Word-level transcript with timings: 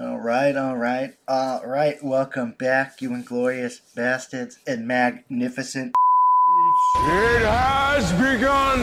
All 0.00 0.18
right, 0.18 0.56
all 0.56 0.78
right, 0.78 1.14
all 1.28 1.66
right. 1.66 2.02
Welcome 2.02 2.52
back, 2.52 3.02
you 3.02 3.12
inglorious 3.12 3.82
bastards 3.94 4.58
and 4.66 4.88
magnificent. 4.88 5.94
It 6.96 7.42
has 7.42 8.10
begun! 8.14 8.80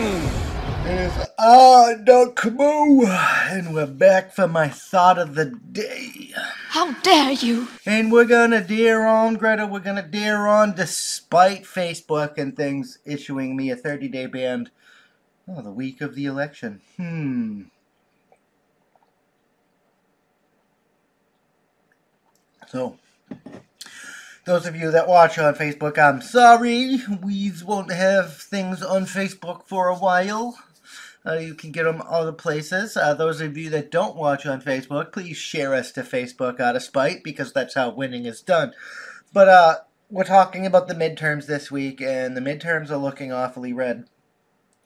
It 0.86 1.08
is 1.08 1.28
Ah 1.40 1.96
Doc 2.04 2.46
Moo, 2.46 3.08
and 3.08 3.74
we're 3.74 3.88
back 3.88 4.32
for 4.32 4.48
my 4.48 4.70
thought 4.70 5.18
of 5.18 5.34
the 5.34 5.46
day. 5.46 6.36
How 6.70 6.94
dare 7.02 7.32
you! 7.32 7.68
And 7.84 8.12
we're 8.12 8.26
gonna 8.26 8.62
dare 8.62 9.08
on, 9.08 9.38
Greta, 9.38 9.66
we're 9.66 9.80
gonna 9.80 10.08
dare 10.08 10.48
on 10.48 10.76
despite 10.76 11.64
Facebook 11.64 12.38
and 12.38 12.56
things 12.56 13.00
issuing 13.06 13.56
me 13.56 13.72
a 13.72 13.76
30 13.76 14.08
day 14.10 14.28
ban. 14.28 14.70
Oh, 15.48 15.64
the 15.64 15.72
week 15.72 16.00
of 16.00 16.14
the 16.14 16.28
election. 16.28 16.82
Hmm. 16.98 17.64
So, 22.68 22.98
those 24.46 24.66
of 24.66 24.76
you 24.76 24.92
that 24.92 25.08
watch 25.08 25.40
on 25.40 25.56
Facebook, 25.56 25.98
I'm 25.98 26.22
sorry. 26.22 27.02
We 27.24 27.52
won't 27.66 27.92
have 27.92 28.38
things 28.38 28.84
on 28.84 29.06
Facebook 29.06 29.64
for 29.68 29.88
a 29.88 29.96
while. 29.96 30.58
Uh, 31.26 31.34
you 31.34 31.54
can 31.54 31.72
get 31.72 31.84
them 31.84 32.02
other 32.08 32.32
places. 32.32 32.96
Uh, 32.96 33.14
those 33.14 33.42
of 33.42 33.58
you 33.58 33.70
that 33.70 33.92
don't 33.92 34.16
watch 34.16 34.46
on 34.46 34.62
Facebook, 34.62 35.12
please 35.12 35.36
share 35.36 35.74
us 35.74 35.92
to 35.92 36.02
Facebook 36.02 36.60
out 36.60 36.76
of 36.76 36.84
spite 36.84 37.24
because 37.24 37.52
that's 37.52 37.76
how 37.76 37.90
winning 37.90 38.26
is 38.26 38.42
done. 38.42 38.74
But 39.34 39.50
uh, 39.50 39.76
we're 40.10 40.24
talking 40.24 40.66
about 40.66 40.88
the 40.88 40.94
midterms 40.94 41.46
this 41.46 41.70
week, 41.70 42.02
and 42.02 42.36
the 42.36 42.42
midterms 42.42 42.90
are 42.90 42.98
looking 42.98 43.34
awfully 43.34 43.74
red. 43.74 44.06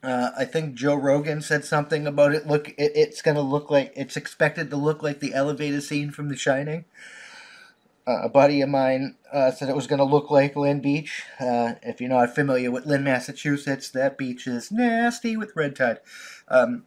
Uh, 0.04 0.32
I 0.36 0.46
think 0.46 0.74
Joe 0.74 0.96
Rogan 0.96 1.42
said 1.42 1.64
something 1.64 2.08
about 2.08 2.34
it. 2.34 2.48
Look, 2.48 2.70
it, 2.70 2.92
it's 2.96 3.22
going 3.22 3.36
to 3.38 3.42
look 3.42 3.70
like 3.70 3.94
it's 3.96 4.18
expected 4.18 4.72
to 4.72 4.78
look 4.78 5.04
like 5.04 5.20
the 5.20 5.36
elevator 5.36 5.82
scene 5.82 6.10
from 6.10 6.30
The 6.30 6.36
Shining. 6.38 6.86
Uh, 8.08 8.22
a 8.24 8.30
buddy 8.30 8.62
of 8.62 8.70
mine 8.70 9.16
uh, 9.32 9.52
said 9.52 9.70
it 9.70 9.76
was 9.76 9.88
going 9.88 10.00
to 10.00 10.04
look 10.04 10.32
like 10.32 10.56
Lynn 10.56 10.82
Beach. 10.82 11.24
Uh, 11.40 11.74
if 11.84 12.02
you're 12.02 12.10
not 12.10 12.34
familiar 12.34 12.72
with 12.72 12.86
Lynn, 12.86 13.04
Massachusetts, 13.04 13.90
that 13.92 14.18
beach 14.18 14.48
is 14.48 14.72
nasty 14.72 15.38
with 15.38 15.56
red 15.56 15.76
tide. 15.76 16.00
Um, 16.48 16.86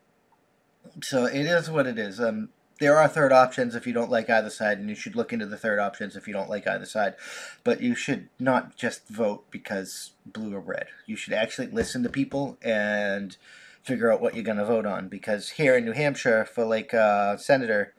so 1.02 1.24
it 1.26 1.46
is 1.46 1.70
what 1.70 1.86
it 1.86 1.98
is. 1.98 2.20
Um, 2.20 2.48
there 2.80 2.98
are 2.98 3.06
third 3.06 3.32
options 3.32 3.76
if 3.76 3.86
you 3.86 3.92
don't 3.92 4.10
like 4.10 4.28
either 4.28 4.50
side, 4.50 4.78
and 4.78 4.88
you 4.88 4.96
should 4.96 5.14
look 5.14 5.32
into 5.32 5.46
the 5.46 5.56
third 5.56 5.78
options 5.78 6.16
if 6.16 6.26
you 6.26 6.34
don't 6.34 6.50
like 6.50 6.66
either 6.66 6.86
side. 6.86 7.14
But 7.62 7.80
you 7.80 7.94
should 7.94 8.28
not 8.40 8.76
just 8.76 9.08
vote 9.08 9.50
because 9.50 10.12
blue 10.26 10.54
or 10.54 10.60
red. 10.60 10.86
You 11.06 11.16
should 11.16 11.32
actually 11.32 11.68
listen 11.68 12.02
to 12.02 12.08
people 12.08 12.58
and 12.60 13.36
figure 13.82 14.12
out 14.12 14.20
what 14.20 14.34
you're 14.34 14.42
going 14.42 14.58
to 14.58 14.64
vote 14.64 14.86
on. 14.86 15.08
Because 15.08 15.50
here 15.50 15.76
in 15.76 15.84
New 15.84 15.92
Hampshire, 15.92 16.44
for 16.44 16.64
like 16.64 16.92
uh, 16.92 17.36
senator, 17.36 17.94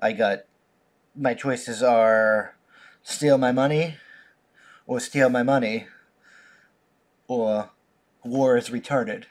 I 0.00 0.12
got 0.12 0.40
my 1.14 1.34
choices 1.34 1.82
are 1.82 2.55
steal 3.06 3.38
my 3.38 3.52
money, 3.52 3.94
or 4.84 4.98
steal 4.98 5.30
my 5.30 5.44
money, 5.44 5.86
or 7.28 7.70
war 8.24 8.56
is 8.56 8.68
retarded. 8.68 9.24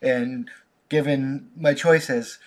And 0.00 0.48
given 0.88 1.50
my 1.54 1.74
choices 1.74 2.38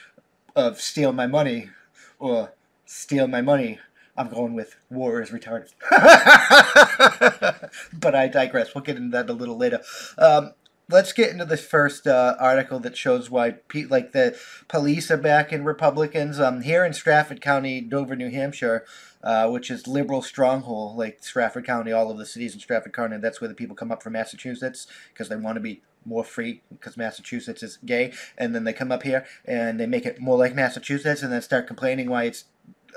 of 0.56 0.82
steal 0.82 1.14
my 1.14 1.28
money 1.28 1.70
or 2.18 2.54
steal 2.86 3.28
my 3.28 3.42
money, 3.42 3.80
I'm 4.18 4.30
going 4.30 4.56
with 4.56 4.76
war 4.90 5.22
is 5.22 5.30
retarded. 5.30 5.70
but 7.94 8.16
I 8.16 8.28
digress. 8.28 8.74
We'll 8.74 8.84
get 8.84 8.98
into 8.98 9.16
that 9.16 9.30
a 9.30 9.34
little 9.34 9.58
later. 9.58 9.82
Um, 10.18 10.54
let's 10.90 11.14
get 11.14 11.30
into 11.30 11.46
the 11.46 11.58
first 11.58 12.08
uh, 12.08 12.36
article 12.40 12.80
that 12.80 12.98
shows 12.98 13.30
why 13.30 13.52
pe- 13.52 13.86
like 13.86 14.14
the 14.14 14.36
police 14.68 15.12
are 15.12 15.18
back 15.18 15.54
in 15.54 15.64
Republicans. 15.64 16.40
Um, 16.40 16.62
here 16.62 16.84
in 16.84 16.94
Strafford 16.94 17.40
County, 17.40 17.82
Dover, 17.82 18.16
New 18.16 18.32
Hampshire, 18.32 18.84
uh, 19.24 19.50
which 19.50 19.70
is 19.70 19.88
liberal 19.88 20.22
stronghold, 20.22 20.98
like 20.98 21.24
Strafford 21.24 21.66
County, 21.66 21.92
all 21.92 22.12
of 22.12 22.18
the 22.18 22.26
cities 22.26 22.54
in 22.54 22.60
Strafford 22.60 22.94
County. 22.94 23.18
That's 23.18 23.42
where 23.42 23.48
the 23.48 23.54
people 23.56 23.76
come 23.76 23.92
up 23.92 24.04
from 24.04 24.14
Massachusetts 24.14 24.88
because 25.14 25.30
they 25.30 25.36
want 25.36 25.56
to 25.56 25.62
be 25.62 25.82
more 26.06 26.24
free 26.24 26.62
because 26.70 26.98
Massachusetts 26.98 27.62
is 27.62 27.78
gay, 27.86 28.14
and 28.38 28.56
then 28.56 28.64
they 28.64 28.74
come 28.74 28.92
up 28.92 29.04
here 29.04 29.26
and 29.46 29.80
they 29.80 29.86
make 29.86 30.06
it 30.06 30.20
more 30.20 30.38
like 30.38 30.56
Massachusetts, 30.56 31.22
and 31.22 31.32
then 31.32 31.42
start 31.42 31.68
complaining 31.68 32.10
why 32.10 32.24
it's 32.24 32.46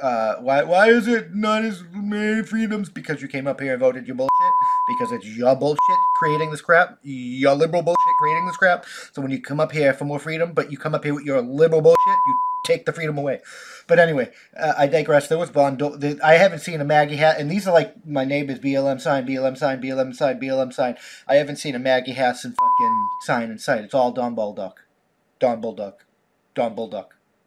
uh, 0.02 0.36
why 0.36 0.62
why 0.64 0.88
is 0.88 1.06
it 1.06 1.34
not 1.34 1.64
as 1.64 1.84
many 1.92 2.42
freedoms? 2.42 2.88
Because 2.90 3.22
you 3.22 3.28
came 3.28 3.46
up 3.46 3.60
here 3.60 3.72
and 3.72 3.80
voted 3.80 4.06
your 4.06 4.16
bullshit. 4.16 4.52
Because 4.88 5.12
it's 5.12 5.26
your 5.26 5.54
bullshit 5.56 5.78
creating 6.16 6.50
this 6.50 6.60
crap. 6.60 6.98
Your 7.02 7.54
liberal 7.54 7.82
bullshit 7.82 8.16
creating 8.18 8.46
this 8.46 8.56
crap. 8.56 8.84
So 9.12 9.22
when 9.22 9.30
you 9.30 9.40
come 9.40 9.60
up 9.60 9.72
here 9.72 9.92
for 9.94 10.04
more 10.04 10.18
freedom, 10.18 10.52
but 10.52 10.70
you 10.70 10.78
come 10.78 10.94
up 10.94 11.04
here 11.04 11.14
with 11.14 11.24
your 11.24 11.40
liberal 11.42 11.80
bullshit, 11.80 12.18
you 12.26 12.34
take 12.64 12.86
the 12.86 12.92
freedom 12.92 13.18
away. 13.18 13.40
But 13.86 13.98
anyway, 13.98 14.30
uh, 14.58 14.74
I 14.76 14.86
digress. 14.86 15.28
There 15.28 15.38
was 15.38 15.50
Bond. 15.50 15.82
I 16.22 16.34
haven't 16.34 16.60
seen 16.60 16.80
a 16.80 16.84
Maggie 16.84 17.16
hat, 17.16 17.38
and 17.38 17.50
these 17.50 17.68
are 17.68 17.74
like 17.74 18.06
my 18.06 18.24
neighbors: 18.24 18.58
BLM 18.58 19.00
sign, 19.00 19.26
BLM 19.26 19.56
sign, 19.56 19.80
BLM 19.80 20.14
sign, 20.14 20.40
BLM 20.40 20.72
sign. 20.72 20.96
I 21.28 21.36
haven't 21.36 21.56
seen 21.56 21.74
a 21.74 21.78
Maggie 21.78 22.12
Hassan 22.12 22.52
fucking 22.52 23.08
sign 23.22 23.50
in 23.50 23.58
sight. 23.58 23.84
It's 23.84 23.94
all 23.94 24.12
Don 24.12 24.34
Bolduc, 24.34 24.74
Don 25.38 25.60
Bolduc, 25.60 25.94
Don 26.54 26.74
Bolduc. 26.74 27.06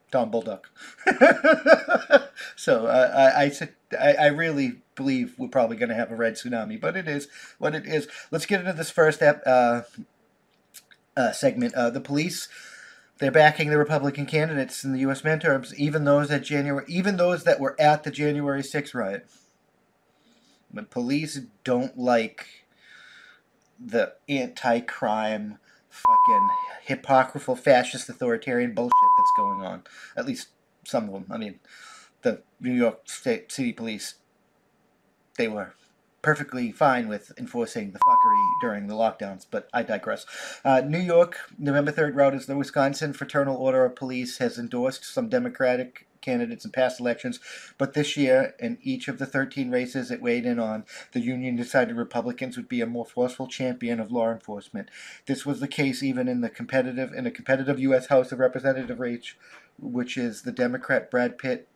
Don 0.10 0.32
Bolduc. 0.32 0.62
so 2.56 2.88
uh, 2.88 3.34
I, 3.36 3.52
I, 4.00 4.14
I 4.14 4.28
really 4.28 4.82
believe 4.96 5.36
we're 5.38 5.50
probably 5.50 5.76
going 5.78 5.90
to 5.90 5.96
have 5.96 6.12
a 6.12 6.16
red 6.16 6.36
tsunami, 6.36 6.80
but 6.80 6.96
it 6.96 7.08
is 7.08 7.28
what 7.58 7.76
it 7.76 7.86
is. 7.86 8.08
Let's 8.32 8.46
get 8.46 8.62
into 8.62 8.74
this 8.74 8.90
first 8.90 9.22
ep, 9.22 9.44
uh, 9.46 9.82
uh, 11.16 11.32
segment. 11.34 11.74
Uh, 11.76 11.90
the 11.90 12.00
police 12.00 12.48
they're 13.20 13.32
backing 13.32 13.70
the 13.70 13.78
Republican 13.78 14.26
candidates 14.26 14.84
in 14.84 14.94
the 14.94 15.00
U.S. 15.00 15.22
midterms, 15.22 15.74
even 15.76 16.04
those 16.04 16.30
at 16.32 16.44
January, 16.44 16.86
even 16.88 17.18
those 17.18 17.44
that 17.44 17.60
were 17.60 17.76
at 17.80 18.04
the 18.04 18.12
January 18.12 18.62
6th 18.62 18.94
riot. 18.94 19.28
But 20.74 20.90
police 20.90 21.42
don't 21.64 21.98
like 21.98 22.46
the 23.80 24.14
anti-crime, 24.28 25.58
fucking 25.90 26.50
hypocritical, 26.84 27.56
fascist, 27.56 28.10
authoritarian 28.10 28.74
bullshit 28.74 28.92
that's 29.18 29.32
going 29.38 29.62
on. 29.62 29.84
At 30.16 30.26
least 30.26 30.50
some 30.86 31.06
of 31.06 31.14
them. 31.14 31.26
I 31.30 31.38
mean, 31.38 31.60
the 32.22 32.42
New 32.60 32.74
York 32.74 33.10
State 33.10 33.52
City 33.52 33.74
Police, 33.74 34.16
they 35.38 35.48
were 35.48 35.74
perfectly 36.28 36.74
fine 36.74 37.08
with 37.08 37.32
enforcing 37.38 37.94
the 37.94 38.00
fuckery 38.00 38.52
during 38.60 38.88
the 38.88 38.94
lockdowns, 38.94 39.46
but 39.50 39.70
I 39.74 39.82
digress. 39.82 40.26
Uh, 40.66 40.82
New 40.82 41.00
York, 41.00 41.38
November 41.58 41.94
3rd 41.94 42.16
route 42.16 42.46
the 42.48 42.58
Wisconsin 42.58 43.14
Fraternal 43.14 43.56
Order 43.56 43.86
of 43.86 43.96
Police 43.96 44.40
has 44.40 44.60
endorsed 44.60 45.06
some 45.06 45.30
Democratic 45.30 46.06
candidates 46.20 46.66
in 46.66 46.72
past 46.72 47.00
elections, 47.00 47.40
but 47.78 47.94
this 47.94 48.18
year, 48.18 48.56
in 48.60 48.78
each 48.82 49.08
of 49.08 49.20
the 49.20 49.26
13 49.26 49.72
races 49.72 50.12
it 50.12 50.22
weighed 50.22 50.46
in 50.46 50.60
on, 50.60 50.84
the 51.14 51.22
union 51.22 51.56
decided 51.56 51.96
Republicans 51.96 52.58
would 52.58 52.68
be 52.68 52.82
a 52.82 52.86
more 52.86 53.06
forceful 53.06 53.48
champion 53.48 54.02
of 54.02 54.12
law 54.12 54.30
enforcement. 54.30 54.92
This 55.28 55.46
was 55.46 55.62
the 55.62 55.68
case 55.70 56.04
even 56.04 56.28
in 56.28 56.42
the 56.42 56.50
competitive 56.50 57.14
in 57.14 57.26
a 57.26 57.32
competitive 57.32 57.80
U.S. 57.80 58.08
House 58.08 58.34
of 58.34 58.40
Representative 58.40 59.00
race, 59.00 59.34
which 59.80 60.18
is 60.18 60.42
the 60.42 60.52
Democrat 60.52 61.10
Brad 61.10 61.38
Pitt 61.38 61.70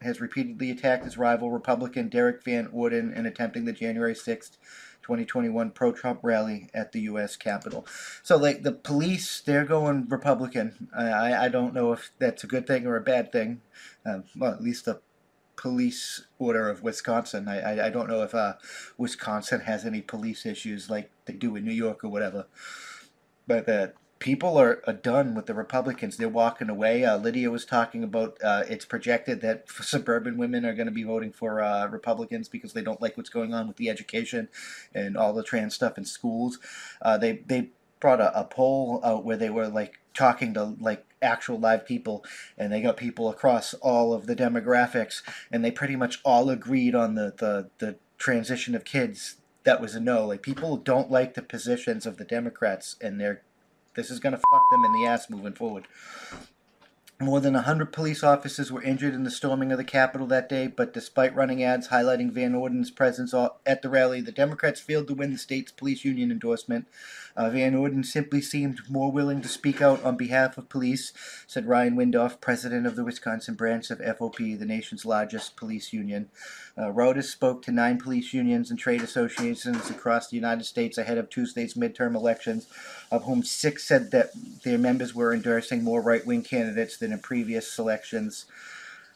has 0.00 0.20
repeatedly 0.20 0.70
attacked 0.70 1.04
his 1.04 1.18
rival 1.18 1.50
Republican 1.50 2.08
Derrick 2.08 2.44
Van 2.44 2.68
Orden 2.72 3.12
in 3.12 3.26
attempting 3.26 3.64
the 3.64 3.72
January 3.72 4.14
6th, 4.14 4.56
2021 5.02 5.70
pro 5.70 5.92
Trump 5.92 6.20
rally 6.22 6.68
at 6.74 6.92
the 6.92 7.00
U.S. 7.02 7.36
Capitol. 7.36 7.86
So, 8.22 8.36
like, 8.36 8.62
the 8.62 8.72
police, 8.72 9.40
they're 9.40 9.64
going 9.64 10.06
Republican. 10.08 10.88
I, 10.96 11.46
I 11.46 11.48
don't 11.48 11.74
know 11.74 11.92
if 11.92 12.12
that's 12.18 12.44
a 12.44 12.48
good 12.48 12.66
thing 12.66 12.86
or 12.86 12.96
a 12.96 13.02
bad 13.02 13.32
thing. 13.32 13.60
Um, 14.04 14.24
well, 14.36 14.52
at 14.52 14.62
least 14.62 14.84
the 14.84 15.00
police 15.56 16.26
order 16.38 16.68
of 16.68 16.82
Wisconsin. 16.82 17.48
I, 17.48 17.60
I, 17.60 17.86
I 17.86 17.90
don't 17.90 18.08
know 18.08 18.22
if 18.22 18.34
uh, 18.34 18.54
Wisconsin 18.98 19.60
has 19.60 19.84
any 19.84 20.02
police 20.02 20.46
issues 20.46 20.88
like 20.88 21.10
they 21.24 21.32
do 21.32 21.56
in 21.56 21.64
New 21.64 21.72
York 21.72 22.04
or 22.04 22.08
whatever. 22.08 22.46
But 23.46 23.68
uh, 23.68 23.88
people 24.18 24.58
are, 24.58 24.82
are, 24.86 24.92
done 24.92 25.34
with 25.34 25.46
the 25.46 25.54
Republicans. 25.54 26.16
They're 26.16 26.28
walking 26.28 26.70
away. 26.70 27.04
Uh, 27.04 27.18
Lydia 27.18 27.50
was 27.50 27.64
talking 27.64 28.02
about 28.02 28.38
uh, 28.42 28.64
it's 28.68 28.84
projected 28.84 29.40
that 29.42 29.70
suburban 29.82 30.36
women 30.36 30.64
are 30.64 30.74
going 30.74 30.86
to 30.86 30.92
be 30.92 31.02
voting 31.02 31.32
for 31.32 31.60
uh, 31.60 31.86
Republicans 31.88 32.48
because 32.48 32.72
they 32.72 32.82
don't 32.82 33.02
like 33.02 33.16
what's 33.16 33.30
going 33.30 33.54
on 33.54 33.68
with 33.68 33.76
the 33.76 33.90
education 33.90 34.48
and 34.94 35.16
all 35.16 35.32
the 35.32 35.42
trans 35.42 35.74
stuff 35.74 35.98
in 35.98 36.04
schools. 36.04 36.58
Uh, 37.02 37.18
they 37.18 37.42
they 37.46 37.70
brought 38.00 38.20
a, 38.20 38.38
a, 38.38 38.44
poll 38.44 39.00
out 39.02 39.24
where 39.24 39.36
they 39.36 39.50
were 39.50 39.68
like 39.68 39.98
talking 40.12 40.54
to 40.54 40.76
like 40.80 41.04
actual 41.22 41.58
live 41.58 41.86
people 41.86 42.24
and 42.58 42.72
they 42.72 42.82
got 42.82 42.96
people 42.96 43.28
across 43.30 43.74
all 43.74 44.12
of 44.12 44.26
the 44.26 44.36
demographics 44.36 45.22
and 45.50 45.64
they 45.64 45.70
pretty 45.70 45.96
much 45.96 46.20
all 46.24 46.50
agreed 46.50 46.94
on 46.94 47.14
the 47.14 47.32
the, 47.38 47.70
the 47.78 47.96
transition 48.18 48.74
of 48.74 48.84
kids 48.84 49.36
that 49.64 49.80
was 49.80 49.94
a 49.94 50.00
no 50.00 50.26
like 50.26 50.42
people 50.42 50.76
don't 50.76 51.10
like 51.10 51.34
the 51.34 51.42
positions 51.42 52.04
of 52.06 52.18
the 52.18 52.24
democrats 52.24 52.96
and 53.00 53.20
they're 53.20 53.42
this 53.96 54.10
is 54.10 54.20
going 54.20 54.34
to 54.34 54.40
fuck 54.50 54.62
them 54.70 54.84
in 54.84 54.92
the 54.92 55.06
ass 55.06 55.28
moving 55.28 55.54
forward 55.54 55.86
more 57.18 57.40
than 57.40 57.54
100 57.54 57.92
police 57.92 58.22
officers 58.22 58.70
were 58.70 58.82
injured 58.82 59.14
in 59.14 59.24
the 59.24 59.30
storming 59.30 59.72
of 59.72 59.78
the 59.78 59.84
Capitol 59.84 60.26
that 60.26 60.50
day, 60.50 60.66
but 60.66 60.92
despite 60.92 61.34
running 61.34 61.62
ads 61.62 61.88
highlighting 61.88 62.30
Van 62.30 62.54
Orden's 62.54 62.90
presence 62.90 63.32
at 63.64 63.80
the 63.80 63.88
rally, 63.88 64.20
the 64.20 64.32
Democrats 64.32 64.80
failed 64.80 65.08
to 65.08 65.14
win 65.14 65.32
the 65.32 65.38
state's 65.38 65.72
police 65.72 66.04
union 66.04 66.30
endorsement. 66.30 66.86
Uh, 67.34 67.50
Van 67.50 67.74
Orden 67.74 68.02
simply 68.02 68.40
seemed 68.40 68.80
more 68.88 69.12
willing 69.12 69.42
to 69.42 69.48
speak 69.48 69.82
out 69.82 70.02
on 70.02 70.16
behalf 70.16 70.56
of 70.56 70.68
police, 70.68 71.12
said 71.46 71.66
Ryan 71.66 71.96
Windorff, 71.96 72.40
president 72.40 72.86
of 72.86 72.96
the 72.96 73.04
Wisconsin 73.04 73.54
branch 73.54 73.90
of 73.90 73.98
FOP, 73.98 74.58
the 74.58 74.64
nation's 74.64 75.04
largest 75.04 75.56
police 75.56 75.92
union. 75.92 76.30
Uh, 76.76 76.92
Reuters 76.92 77.24
spoke 77.24 77.62
to 77.62 77.72
nine 77.72 77.98
police 77.98 78.32
unions 78.32 78.70
and 78.70 78.78
trade 78.78 79.02
associations 79.02 79.90
across 79.90 80.28
the 80.28 80.36
United 80.36 80.64
States 80.64 80.96
ahead 80.96 81.18
of 81.18 81.28
Tuesday's 81.28 81.74
midterm 81.74 82.14
elections, 82.14 82.68
of 83.10 83.24
whom 83.24 83.42
six 83.42 83.84
said 83.84 84.10
that 84.10 84.30
their 84.64 84.78
members 84.78 85.14
were 85.14 85.32
endorsing 85.32 85.84
more 85.84 86.02
right 86.02 86.26
wing 86.26 86.42
candidates 86.42 86.96
than 86.96 87.12
in 87.12 87.18
previous 87.20 87.70
selections. 87.70 88.46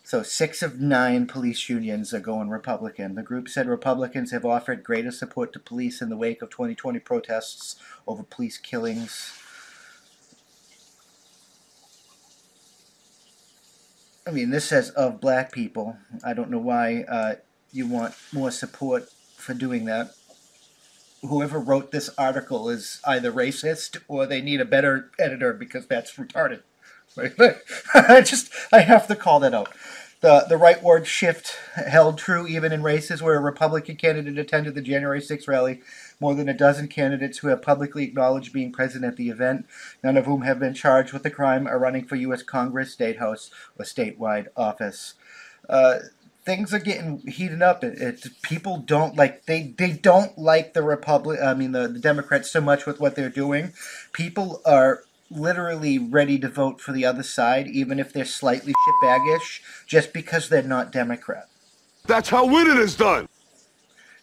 So 0.05 0.23
six 0.23 0.63
of 0.63 0.81
nine 0.81 1.27
police 1.27 1.69
unions 1.69 2.13
are 2.15 2.21
going 2.21 2.49
Republican. 2.49 3.15
The 3.15 3.23
group 3.23 3.49
said 3.49 3.69
Republicans 3.69 4.31
have 4.33 4.45
offered 4.45 4.83
greater 4.83 5.11
support 5.11 5.53
to 5.53 5.59
police 5.59 6.01
in 6.01 6.09
the 6.09 6.17
wake 6.17 6.43
of 6.43 6.51
2020 6.51 6.99
protests 7.01 7.77
over 8.07 8.23
police 8.23 8.59
killings. 8.59 9.33
I 14.27 14.33
mean, 14.33 14.51
this 14.51 14.67
says 14.67 14.91
of 14.91 15.21
black 15.21 15.51
people. 15.51 15.97
I 16.25 16.35
don't 16.35 16.51
know 16.51 16.59
why 16.59 17.05
uh, 17.09 17.35
you 17.73 17.87
want 17.87 18.15
more 18.33 18.51
support 18.51 19.09
for 19.37 19.55
doing 19.55 19.87
that. 19.87 20.13
Whoever 21.23 21.59
wrote 21.59 21.91
this 21.91 22.11
article 22.17 22.71
is 22.71 23.01
either 23.05 23.31
racist 23.31 24.01
or 24.09 24.27
they 24.27 24.41
need 24.41 24.61
a 24.61 24.65
better 24.65 25.11
editor 25.19 25.53
because 25.53 25.87
that's 25.87 26.17
retarded. 26.17 26.63
I 27.95 28.21
just 28.25 28.51
I 28.73 28.81
have 28.81 29.07
to 29.09 29.17
call 29.17 29.41
that 29.41 29.55
out. 29.55 29.73
The 30.21 30.45
the 30.49 30.57
rightward 30.57 31.07
shift 31.07 31.57
held 31.75 32.19
true 32.19 32.47
even 32.47 32.73
in 32.73 32.83
races 32.83 33.23
where 33.23 33.37
a 33.37 33.41
Republican 33.41 33.97
candidate 33.97 34.39
attended 34.39 34.75
the 34.75 34.83
January 34.83 35.21
6th 35.21 35.49
rally. 35.49 35.81
More 36.21 36.35
than 36.35 36.49
a 36.49 36.55
dozen 36.55 36.89
candidates 36.89 37.39
who 37.39 37.49
have 37.49 37.63
publicly 37.63 38.05
acknowledged 38.05 38.53
being 38.53 38.73
present 38.73 39.05
at 39.05 39.17
the 39.17 39.31
event, 39.31 39.67
none 40.05 40.19
of 40.19 40.27
whom 40.27 40.43
have 40.43 40.59
been 40.59 40.75
charged 40.75 41.15
with 41.15 41.23
the 41.23 41.31
crime, 41.31 41.67
are 41.67 41.79
running 41.79 42.05
for 42.05 42.17
U.S. 42.17 42.43
Congress, 42.43 42.93
State 42.93 43.19
House, 43.19 43.51
or 43.79 43.87
statewide 43.87 44.49
office. 44.55 45.15
Uh, 45.71 46.01
things 46.51 46.75
are 46.75 46.81
getting 46.81 47.19
heated 47.29 47.63
up. 47.63 47.85
It, 47.85 48.01
it, 48.01 48.27
people 48.43 48.79
don't 48.79 49.15
like 49.15 49.47
they 49.47 49.73
they 49.79 49.93
don't 49.93 50.37
like 50.37 50.75
the 50.75 50.83
Republic. 50.83 51.39
I 51.41 51.55
mean 51.55 51.71
the, 51.71 51.87
the 51.87 52.01
Democrats 52.01 52.51
so 52.51 52.61
much 52.61 52.87
with 52.87 52.99
what 52.99 53.15
they're 53.15 53.29
doing. 53.29 53.73
People 54.13 54.61
are 54.67 55.05
literally 55.31 55.97
ready 55.97 56.41
to 56.41 56.49
vote 56.49 56.81
for 56.81 56.91
the 56.91 57.05
other 57.05 57.23
side, 57.23 57.69
even 57.69 58.01
if 58.01 58.13
they're 58.13 58.25
slightly 58.25 58.73
shitbaggish, 58.73 59.61
just 59.87 60.13
because 60.13 60.49
they're 60.49 60.63
not 60.63 60.91
Democrat. 60.91 61.47
That's 62.07 62.29
how 62.29 62.47
winning 62.47 62.79
is 62.79 62.97
done. 62.97 63.29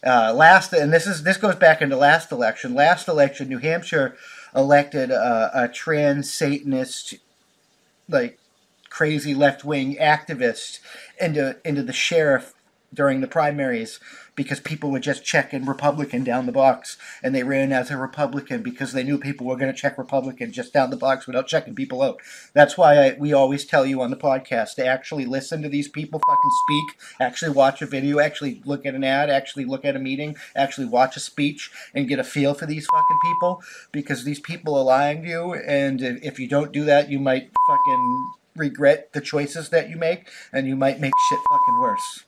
Uh, 0.06 0.34
last, 0.34 0.74
and 0.74 0.92
this 0.92 1.06
is 1.06 1.22
this 1.22 1.38
goes 1.38 1.56
back 1.56 1.80
into 1.80 1.96
last 1.96 2.30
election. 2.30 2.74
Last 2.74 3.08
election, 3.08 3.48
New 3.48 3.58
Hampshire 3.58 4.16
elected 4.54 5.10
uh, 5.10 5.48
a 5.54 5.66
trans 5.66 6.30
Satanist, 6.30 7.14
like 8.06 8.38
crazy 8.90 9.34
left 9.34 9.64
wing 9.64 9.96
activist 9.96 10.80
into 11.20 11.56
into 11.64 11.82
the 11.82 11.92
sheriff 11.92 12.54
during 12.92 13.20
the 13.20 13.28
primaries 13.28 14.00
because 14.34 14.60
people 14.60 14.90
were 14.90 15.00
just 15.00 15.24
checking 15.24 15.66
Republican 15.66 16.22
down 16.22 16.46
the 16.46 16.52
box, 16.52 16.96
and 17.24 17.34
they 17.34 17.42
ran 17.42 17.72
as 17.72 17.90
a 17.90 17.96
Republican 17.96 18.62
because 18.62 18.92
they 18.92 19.02
knew 19.02 19.18
people 19.18 19.46
were 19.46 19.56
going 19.56 19.72
to 19.72 19.78
check 19.78 19.98
Republican 19.98 20.52
just 20.52 20.72
down 20.72 20.90
the 20.90 20.96
box 20.96 21.26
without 21.26 21.48
checking 21.48 21.74
people 21.74 22.02
out. 22.02 22.20
That's 22.52 22.78
why 22.78 22.96
I, 22.96 23.16
we 23.18 23.32
always 23.32 23.64
tell 23.64 23.84
you 23.84 24.00
on 24.00 24.10
the 24.10 24.16
podcast 24.16 24.76
to 24.76 24.86
actually 24.86 25.26
listen 25.26 25.60
to 25.62 25.68
these 25.68 25.88
people 25.88 26.20
fucking 26.24 26.50
speak, 26.64 27.00
actually 27.20 27.50
watch 27.50 27.82
a 27.82 27.86
video, 27.86 28.20
actually 28.20 28.62
look 28.64 28.86
at 28.86 28.94
an 28.94 29.02
ad, 29.02 29.28
actually 29.28 29.64
look 29.64 29.84
at 29.84 29.96
a 29.96 30.00
meeting, 30.00 30.36
actually 30.54 30.86
watch 30.86 31.16
a 31.16 31.20
speech, 31.20 31.72
and 31.92 32.08
get 32.08 32.20
a 32.20 32.24
feel 32.24 32.54
for 32.54 32.66
these 32.66 32.86
fucking 32.86 33.18
people 33.24 33.60
because 33.90 34.22
these 34.22 34.40
people 34.40 34.76
are 34.76 34.84
lying 34.84 35.24
to 35.24 35.28
you, 35.28 35.54
and 35.54 36.00
if 36.00 36.38
you 36.38 36.46
don't 36.46 36.72
do 36.72 36.84
that, 36.84 37.10
you 37.10 37.18
might 37.18 37.50
fucking 37.66 38.30
regret 38.58 39.12
the 39.12 39.20
choices 39.20 39.70
that 39.70 39.88
you 39.88 39.96
make, 39.96 40.28
and 40.52 40.66
you 40.66 40.76
might 40.76 41.00
make 41.00 41.12
shit 41.30 41.38
fucking 41.50 41.80
worse. 41.80 42.24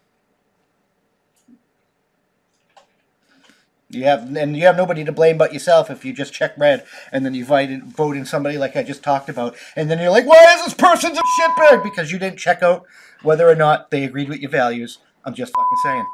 You 3.93 4.05
have 4.05 4.37
and 4.37 4.57
you 4.57 4.67
have 4.67 4.77
nobody 4.77 5.03
to 5.05 5.11
blame 5.11 5.37
but 5.37 5.53
yourself 5.53 5.91
if 5.91 6.05
you 6.05 6.13
just 6.13 6.33
check 6.33 6.57
red 6.57 6.85
and 7.11 7.27
then 7.27 7.35
you 7.35 7.45
vote 7.45 7.71
in, 7.71 7.91
vote 7.91 8.17
in 8.17 8.25
somebody 8.25 8.57
like 8.57 8.77
I 8.77 8.85
just 8.85 9.03
talked 9.03 9.29
about, 9.29 9.57
and 9.75 9.91
then 9.91 9.99
you're 9.99 10.13
like, 10.13 10.27
why 10.27 10.55
is 10.55 10.65
this 10.65 10.75
person 10.75 11.17
a 11.17 11.21
shitbag? 11.41 11.83
Because 11.83 12.13
you 12.13 12.19
didn't 12.19 12.39
check 12.39 12.63
out 12.63 12.87
whether 13.23 13.49
or 13.49 13.57
not 13.57 13.91
they 13.91 14.05
agreed 14.05 14.29
with 14.29 14.41
your 14.41 14.51
values. 14.51 14.99
I'm 15.25 15.35
just 15.35 15.53
fucking 15.53 15.79
saying. 15.83 16.07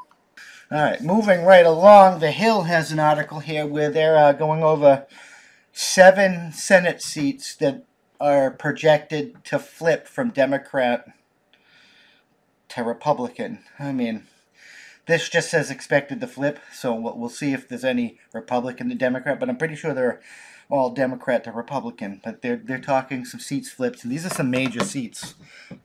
All 0.70 0.82
right, 0.82 1.00
moving 1.00 1.44
right 1.44 1.64
along, 1.64 2.18
The 2.18 2.32
Hill 2.32 2.62
has 2.62 2.90
an 2.90 2.98
article 2.98 3.38
here 3.38 3.66
where 3.66 3.90
they're 3.90 4.16
uh, 4.16 4.32
going 4.32 4.64
over 4.64 5.06
seven 5.72 6.52
Senate 6.52 7.02
seats 7.02 7.54
that 7.56 7.84
are 8.20 8.50
projected 8.50 9.44
to 9.44 9.58
flip 9.58 10.06
from 10.06 10.30
Democrat 10.30 11.06
to 12.68 12.82
Republican. 12.82 13.60
I 13.78 13.92
mean 13.92 14.26
this 15.06 15.28
just 15.28 15.50
says 15.50 15.70
expected 15.70 16.20
to 16.20 16.26
flip, 16.26 16.58
so 16.72 16.92
we'll 16.92 17.28
see 17.28 17.52
if 17.52 17.68
there's 17.68 17.84
any 17.84 18.18
Republican 18.32 18.88
to 18.88 18.94
Democrat, 18.96 19.38
but 19.38 19.48
I'm 19.48 19.56
pretty 19.56 19.76
sure 19.76 19.94
they're 19.94 20.20
all 20.68 20.90
Democrat 20.90 21.44
to 21.44 21.52
Republican. 21.52 22.20
But 22.24 22.42
they're 22.42 22.56
they're 22.56 22.80
talking 22.80 23.24
some 23.24 23.40
seats 23.40 23.70
flips, 23.70 24.02
and 24.02 24.12
these 24.12 24.26
are 24.26 24.30
some 24.30 24.50
major 24.50 24.84
seats, 24.84 25.36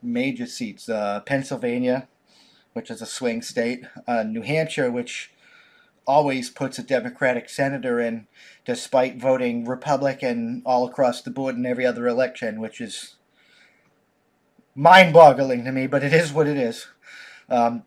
major 0.02 0.48
seats. 0.48 0.90
Uh, 0.90 1.22
Pennsylvania, 1.22 2.08
which 2.74 2.90
is 2.90 3.02
a 3.02 3.06
swing 3.06 3.44
state, 3.44 3.86
uh, 4.08 4.24
New 4.24 4.42
Hampshire, 4.42 4.92
which 4.92 5.32
always 6.06 6.50
puts 6.50 6.80
a 6.80 6.84
Democratic 6.84 7.50
senator 7.50 8.00
in, 8.00 8.28
despite 8.66 9.22
voting 9.22 9.66
Republican 9.66 10.62
all 10.66 10.88
across 10.88 11.22
the 11.22 11.32
board 11.32 11.56
in 11.56 11.66
every 11.66 11.86
other 11.86 12.08
election, 12.08 12.60
which 12.60 12.82
is 12.82 13.16
mind-boggling 14.76 15.64
to 15.66 15.72
me. 15.72 15.88
But 15.88 16.04
it 16.04 16.14
is 16.14 16.34
what 16.34 16.48
it 16.48 16.58
is. 16.58 16.88
Um, 17.50 17.84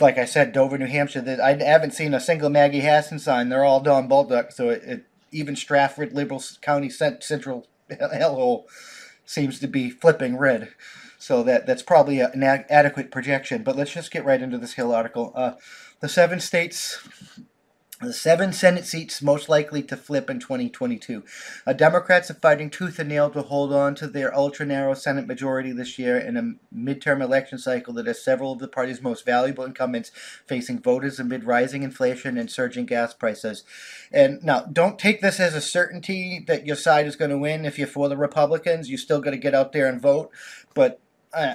like 0.00 0.18
I 0.18 0.24
said, 0.24 0.52
Dover, 0.52 0.78
New 0.78 0.86
Hampshire. 0.86 1.38
I 1.42 1.54
haven't 1.54 1.94
seen 1.94 2.14
a 2.14 2.20
single 2.20 2.50
Maggie 2.50 2.80
Hassan 2.80 3.18
sign. 3.18 3.48
They're 3.48 3.64
all 3.64 3.80
Don 3.80 4.08
Bolduc. 4.08 4.52
So 4.52 4.68
it, 4.70 4.82
it, 4.84 5.06
even 5.30 5.56
Strafford 5.56 6.12
Liberal 6.12 6.42
County 6.60 6.90
Central 6.90 7.66
hellhole 7.90 8.64
seems 9.24 9.60
to 9.60 9.68
be 9.68 9.90
flipping 9.90 10.36
red. 10.36 10.70
So 11.18 11.42
that 11.44 11.66
that's 11.66 11.82
probably 11.82 12.20
an 12.20 12.42
adequate 12.42 13.10
projection. 13.10 13.62
But 13.62 13.76
let's 13.76 13.92
just 13.92 14.10
get 14.10 14.24
right 14.24 14.42
into 14.42 14.58
this 14.58 14.74
Hill 14.74 14.92
article. 14.92 15.32
Uh, 15.34 15.52
the 16.04 16.08
seven 16.10 16.38
states 16.38 16.98
the 18.02 18.12
seven 18.12 18.52
Senate 18.52 18.84
seats 18.84 19.22
most 19.22 19.48
likely 19.48 19.82
to 19.84 19.96
flip 19.96 20.28
in 20.28 20.38
2022. 20.38 21.22
Uh, 21.66 21.72
Democrats 21.72 22.30
are 22.30 22.34
fighting 22.34 22.68
tooth 22.68 22.98
and 22.98 23.08
nail 23.08 23.30
to 23.30 23.40
hold 23.40 23.72
on 23.72 23.94
to 23.94 24.06
their 24.06 24.34
ultra 24.36 24.66
narrow 24.66 24.92
Senate 24.92 25.26
majority 25.26 25.72
this 25.72 25.98
year 25.98 26.18
in 26.18 26.36
a 26.36 26.76
midterm 26.76 27.22
election 27.22 27.56
cycle 27.56 27.94
that 27.94 28.06
has 28.06 28.22
several 28.22 28.52
of 28.52 28.58
the 28.58 28.68
party's 28.68 29.00
most 29.00 29.24
valuable 29.24 29.64
incumbents 29.64 30.10
facing 30.46 30.78
voters 30.78 31.18
amid 31.18 31.44
rising 31.44 31.82
inflation 31.82 32.36
and 32.36 32.50
surging 32.50 32.84
gas 32.84 33.14
prices. 33.14 33.64
And 34.12 34.42
now, 34.42 34.66
don't 34.70 34.98
take 34.98 35.22
this 35.22 35.40
as 35.40 35.54
a 35.54 35.60
certainty 35.62 36.44
that 36.48 36.66
your 36.66 36.76
side 36.76 37.06
is 37.06 37.16
going 37.16 37.30
to 37.30 37.38
win. 37.38 37.64
If 37.64 37.78
you're 37.78 37.88
for 37.88 38.10
the 38.10 38.18
Republicans, 38.18 38.90
you 38.90 38.98
still 38.98 39.22
got 39.22 39.30
to 39.30 39.38
get 39.38 39.54
out 39.54 39.72
there 39.72 39.86
and 39.86 40.02
vote. 40.02 40.30
But. 40.74 41.00
Uh, 41.32 41.54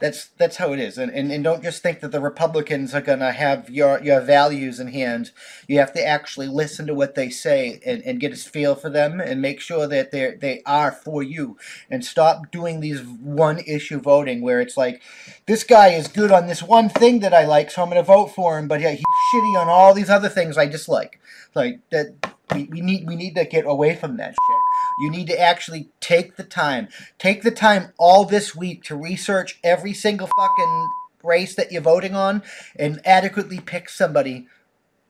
that's 0.00 0.28
that's 0.38 0.56
how 0.56 0.72
it 0.72 0.80
is. 0.80 0.98
And, 0.98 1.12
and 1.12 1.30
and 1.30 1.44
don't 1.44 1.62
just 1.62 1.82
think 1.82 2.00
that 2.00 2.10
the 2.10 2.20
Republicans 2.20 2.94
are 2.94 3.00
gonna 3.00 3.32
have 3.32 3.68
your 3.70 4.02
your 4.02 4.20
values 4.20 4.80
in 4.80 4.88
hand. 4.88 5.30
You 5.68 5.78
have 5.78 5.92
to 5.92 6.04
actually 6.04 6.48
listen 6.48 6.86
to 6.86 6.94
what 6.94 7.14
they 7.14 7.28
say 7.28 7.80
and, 7.84 8.02
and 8.02 8.18
get 8.18 8.32
a 8.32 8.36
feel 8.36 8.74
for 8.74 8.90
them 8.90 9.20
and 9.20 9.42
make 9.42 9.60
sure 9.60 9.86
that 9.86 10.10
they 10.10 10.34
they 10.40 10.62
are 10.64 10.90
for 10.90 11.22
you. 11.22 11.58
And 11.90 12.04
stop 12.04 12.50
doing 12.50 12.80
these 12.80 13.02
one 13.02 13.58
issue 13.66 14.00
voting 14.00 14.40
where 14.40 14.60
it's 14.60 14.76
like, 14.76 15.02
this 15.46 15.62
guy 15.64 15.88
is 15.88 16.08
good 16.08 16.32
on 16.32 16.46
this 16.46 16.62
one 16.62 16.88
thing 16.88 17.20
that 17.20 17.34
I 17.34 17.44
like, 17.44 17.70
so 17.70 17.82
I'm 17.82 17.90
gonna 17.90 18.02
vote 18.02 18.28
for 18.28 18.58
him, 18.58 18.68
but 18.68 18.80
yeah, 18.80 18.92
he's 18.92 19.04
shitty 19.34 19.60
on 19.60 19.68
all 19.68 19.92
these 19.92 20.10
other 20.10 20.28
things 20.28 20.56
I 20.56 20.66
dislike. 20.66 21.20
Like 21.54 21.80
that 21.90 22.14
we, 22.54 22.64
we 22.64 22.80
need 22.80 23.06
we 23.06 23.16
need 23.16 23.34
to 23.34 23.44
get 23.44 23.66
away 23.66 23.96
from 23.96 24.16
that 24.16 24.30
shit. 24.30 24.69
You 24.98 25.10
need 25.10 25.26
to 25.28 25.40
actually 25.40 25.88
take 26.00 26.36
the 26.36 26.44
time. 26.44 26.88
Take 27.18 27.42
the 27.42 27.50
time 27.50 27.92
all 27.98 28.24
this 28.24 28.54
week 28.54 28.82
to 28.84 28.96
research 28.96 29.58
every 29.62 29.92
single 29.94 30.28
fucking 30.36 30.88
race 31.22 31.54
that 31.54 31.70
you're 31.70 31.82
voting 31.82 32.14
on 32.14 32.42
and 32.76 33.00
adequately 33.04 33.60
pick 33.60 33.88
somebody. 33.88 34.46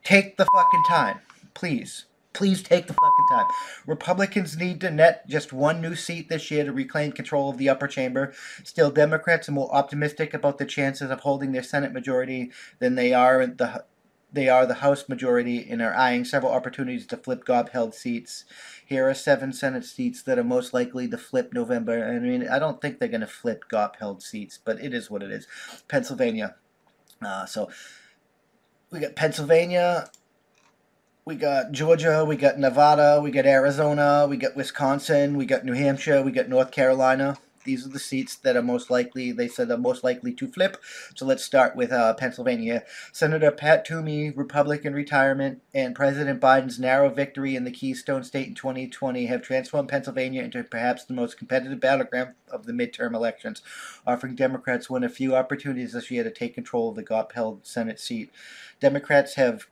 Take 0.05 0.37
the 0.37 0.47
fucking 0.53 0.83
time, 0.89 1.21
please. 1.55 2.07
Please 2.33 2.63
take 2.63 2.87
the 2.87 2.95
fucking 2.95 3.27
time. 3.33 3.47
Republicans 3.87 4.57
need 4.57 4.81
to 4.81 4.91
net 4.91 5.29
just 5.29 5.53
one 5.53 5.81
new 5.81 5.97
seat 5.97 6.29
this 6.29 6.49
year 6.51 6.65
to 6.65 6.73
reclaim 6.73 7.11
control 7.11 7.51
of 7.51 7.59
the 7.59 7.69
upper 7.69 7.89
chamber. 7.89 8.33
Still, 8.63 8.93
Democrats 8.93 9.49
are 9.49 9.53
more 9.53 9.75
optimistic 9.75 10.33
about 10.33 10.59
the 10.59 10.65
chances 10.65 11.11
of 11.11 11.21
holding 11.21 11.51
their 11.51 11.65
Senate 11.65 11.93
majority 11.93 12.53
than 12.79 12.95
they 12.95 13.13
are 13.13 13.41
at 13.41 13.59
the 13.59 13.85
they 14.33 14.49
are 14.49 14.67
the 14.67 14.75
House 14.75 15.09
majority 15.09 15.67
and 15.69 15.83
are 15.83 15.95
eyeing 15.95 16.25
several 16.25 16.53
opportunities 16.53 17.07
to 17.07 17.17
flip 17.17 17.45
Gob-held 17.45 17.95
seats. 17.95 18.45
Here 18.87 19.09
are 19.09 19.15
seven 19.15 19.53
Senate 19.53 19.85
seats 19.85 20.23
that 20.23 20.39
are 20.39 20.45
most 20.45 20.73
likely 20.73 21.09
to 21.09 21.19
flip 21.19 21.53
November. 21.53 22.05
I 22.05 22.19
mean, 22.19 22.49
I 22.49 22.59
don't 22.59 22.81
think 22.81 22.99
they're 22.99 23.09
going 23.09 23.21
to 23.21 23.27
flip 23.27 23.65
Gob-held 23.69 24.23
seats, 24.23 24.59
but 24.63 24.81
it 24.81 24.95
is 24.95 25.11
what 25.11 25.23
it 25.23 25.31
is. 25.31 25.47
Pennsylvania. 25.89 26.57
Uh, 27.25 27.45
so 27.47 27.71
we 28.91 29.01
got 29.01 29.15
Pennsylvania, 29.15 30.11
we 31.25 31.37
got 31.37 31.71
Georgia, 31.73 32.25
we 32.25 32.37
got 32.37 32.59
Nevada, 32.59 33.21
we 33.23 33.31
got 33.31 33.47
Arizona, 33.47 34.27
we 34.29 34.37
got 34.37 34.57
Wisconsin, 34.57 35.37
we 35.37 35.47
got 35.47 35.65
New 35.65 35.75
Hampshire, 35.75 36.23
we 36.23 36.33
got 36.33 36.49
North 36.49 36.71
Carolina. 36.71 37.39
These 37.65 37.87
are 37.87 37.91
the 37.91 37.99
seats 37.99 38.37
that 38.37 38.57
are 38.57 38.63
most 38.63 38.91
likely, 38.91 39.33
they 39.33 39.49
said, 39.49 39.71
are 39.71 39.77
most 39.77 40.03
likely 40.03 40.33
to 40.35 40.49
flip. 40.49 40.79
So 41.15 41.27
let's 41.27 41.45
start 41.45 41.77
with 41.77 41.93
uh, 41.93 42.15
Pennsylvania. 42.15 42.85
Senator 43.13 43.51
Pat 43.51 43.85
Toomey, 43.85 44.31
Republican 44.31 44.95
retirement, 44.95 45.61
and 45.75 45.95
President 45.95 46.41
Biden's 46.41 46.79
narrow 46.79 47.11
victory 47.11 47.57
in 47.57 47.65
the 47.65 47.71
Keystone 47.71 48.25
State 48.25 48.49
in 48.49 48.55
2020 48.55 49.27
have 49.27 49.43
transformed 49.43 49.89
Pennsylvania 49.89 50.43
into 50.43 50.63
perhaps 50.65 51.05
the 51.05 51.15
most 51.15 51.37
competitive 51.37 51.81
battleground 51.81 52.35
of 52.51 52.67
the 52.67 52.73
midterm 52.73 53.15
elections, 53.15 53.63
offering 54.07 54.35
Democrats 54.35 54.89
one 54.89 55.05
of 55.05 55.13
few 55.13 55.37
opportunities 55.37 55.93
this 55.93 56.11
year 56.11 56.25
to 56.25 56.31
take 56.31 56.55
control 56.55 56.91
of 56.91 56.97
the 56.97 57.05
GOP 57.05 57.33
held 57.33 57.67
Senate 57.67 58.01
seat. 58.01 58.31
Democrats 58.81 59.35
have 59.35 59.67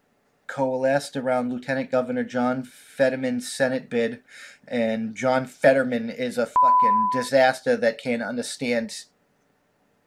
coalesced 0.48 1.16
around 1.16 1.52
Lieutenant 1.52 1.90
Governor 1.90 2.24
John 2.24 2.64
Fetterman's 2.64 3.50
Senate 3.50 3.88
bid, 3.88 4.22
and 4.66 5.14
John 5.14 5.46
Fetterman 5.46 6.10
is 6.10 6.36
a 6.36 6.46
fucking 6.46 7.08
disaster 7.12 7.76
that 7.76 7.98
can't 7.98 8.22
understand 8.22 9.04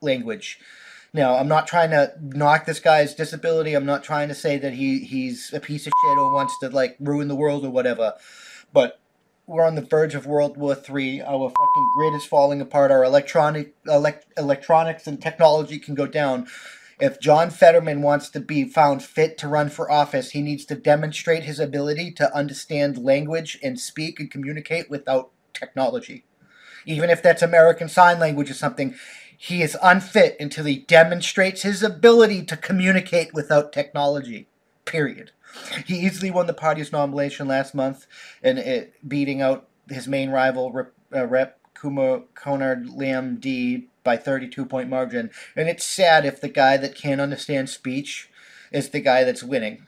language. 0.01 0.59
Now, 1.13 1.35
I'm 1.35 1.47
not 1.47 1.67
trying 1.67 1.91
to 1.91 2.13
knock 2.21 2.65
this 2.65 2.79
guy's 2.79 3.13
disability. 3.13 3.73
I'm 3.73 3.85
not 3.85 4.03
trying 4.03 4.29
to 4.29 4.35
say 4.35 4.57
that 4.57 4.73
he, 4.73 4.99
he's 4.99 5.53
a 5.53 5.59
piece 5.59 5.85
of 5.85 5.93
shit 6.03 6.17
or 6.17 6.33
wants 6.33 6.57
to 6.59 6.69
like 6.69 6.95
ruin 6.99 7.27
the 7.27 7.35
world 7.35 7.65
or 7.65 7.69
whatever. 7.69 8.13
But 8.71 8.99
we're 9.45 9.65
on 9.65 9.75
the 9.75 9.81
verge 9.81 10.15
of 10.15 10.25
World 10.25 10.55
War 10.55 10.75
III. 10.75 11.21
Our 11.23 11.49
fucking 11.49 11.91
grid 11.97 12.13
is 12.13 12.25
falling 12.25 12.61
apart. 12.61 12.91
Our 12.91 13.03
electronic 13.03 13.75
elect, 13.85 14.27
electronics 14.37 15.07
and 15.07 15.21
technology 15.21 15.79
can 15.79 15.95
go 15.95 16.07
down. 16.07 16.47
If 17.01 17.19
John 17.19 17.49
Fetterman 17.49 18.03
wants 18.03 18.29
to 18.29 18.39
be 18.39 18.63
found 18.63 19.01
fit 19.03 19.35
to 19.39 19.47
run 19.47 19.69
for 19.69 19.89
office, 19.89 20.31
he 20.31 20.41
needs 20.43 20.65
to 20.65 20.75
demonstrate 20.75 21.45
his 21.45 21.59
ability 21.59 22.11
to 22.11 22.33
understand 22.35 23.03
language 23.03 23.57
and 23.63 23.79
speak 23.79 24.19
and 24.19 24.29
communicate 24.29 24.87
without 24.87 25.31
technology. 25.51 26.25
Even 26.85 27.09
if 27.09 27.23
that's 27.23 27.41
American 27.41 27.89
Sign 27.89 28.19
Language 28.19 28.51
or 28.51 28.53
something, 28.53 28.93
he 29.35 29.63
is 29.63 29.75
unfit 29.81 30.37
until 30.39 30.65
he 30.65 30.77
demonstrates 30.77 31.63
his 31.63 31.81
ability 31.81 32.43
to 32.45 32.55
communicate 32.55 33.33
without 33.33 33.73
technology. 33.73 34.47
Period. 34.85 35.31
He 35.87 35.95
easily 35.95 36.29
won 36.29 36.45
the 36.45 36.53
party's 36.53 36.91
nomination 36.91 37.47
last 37.47 37.73
month 37.73 38.05
and 38.43 38.59
it 38.59 38.93
beating 39.07 39.41
out 39.41 39.67
his 39.89 40.07
main 40.07 40.29
rival, 40.29 40.71
Rep, 40.71 40.93
uh, 41.15 41.25
Rep 41.25 41.60
Kumar 41.81 42.23
Conard 42.35 42.95
Lamb 42.95 43.37
D 43.37 43.87
by 44.03 44.15
32 44.15 44.65
point 44.65 44.87
margin. 44.87 45.31
And 45.55 45.67
it's 45.67 45.83
sad 45.83 46.25
if 46.25 46.39
the 46.39 46.49
guy 46.49 46.77
that 46.77 46.95
can't 46.95 47.21
understand 47.21 47.69
speech 47.69 48.29
is 48.71 48.89
the 48.89 48.99
guy 48.99 49.23
that's 49.23 49.41
winning. 49.41 49.87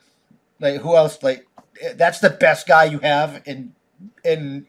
Like 0.58 0.80
who 0.80 0.96
else? 0.96 1.22
Like 1.22 1.46
that's 1.94 2.18
the 2.18 2.30
best 2.30 2.66
guy 2.66 2.84
you 2.84 2.98
have 2.98 3.42
in 3.46 3.74
in 4.24 4.66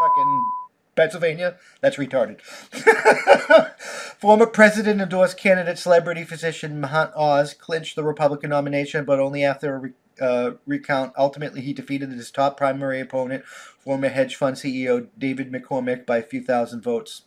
fucking 0.00 0.50
Pennsylvania. 0.96 1.56
That's 1.80 1.96
retarded. 1.96 2.40
Former 4.18 4.46
president 4.46 5.00
endorsed 5.00 5.38
candidate 5.38 5.78
celebrity 5.78 6.24
physician 6.24 6.80
Mehmet 6.82 7.16
Oz 7.16 7.54
clinched 7.54 7.94
the 7.94 8.02
Republican 8.02 8.50
nomination, 8.50 9.04
but 9.04 9.20
only 9.20 9.44
after 9.44 9.76
a 9.76 9.90
uh, 10.20 10.52
recount. 10.66 11.12
Ultimately, 11.16 11.60
he 11.60 11.72
defeated 11.72 12.10
his 12.10 12.30
top 12.30 12.56
primary 12.56 13.00
opponent, 13.00 13.44
former 13.44 14.08
hedge 14.08 14.36
fund 14.36 14.56
CEO 14.56 15.08
David 15.18 15.52
McCormick, 15.52 16.06
by 16.06 16.18
a 16.18 16.22
few 16.22 16.42
thousand 16.42 16.82
votes 16.82 17.22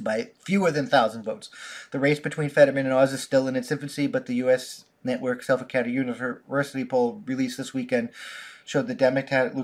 by 0.00 0.30
fewer 0.44 0.70
than 0.70 0.86
1,000 0.86 1.22
votes. 1.22 1.50
The 1.92 2.00
race 2.00 2.18
between 2.18 2.48
Fetterman 2.48 2.86
and 2.86 2.94
Oz 2.94 3.12
is 3.12 3.22
still 3.22 3.46
in 3.48 3.54
its 3.56 3.70
infancy, 3.70 4.08
but 4.08 4.26
the 4.26 4.34
U.S. 4.36 4.86
Network 5.04 5.44
County 5.68 5.92
University 5.92 6.84
poll 6.84 7.22
released 7.26 7.58
this 7.58 7.74
weekend 7.74 8.10
showed 8.64 8.86
the 8.86 8.94
Democratic 8.94 9.54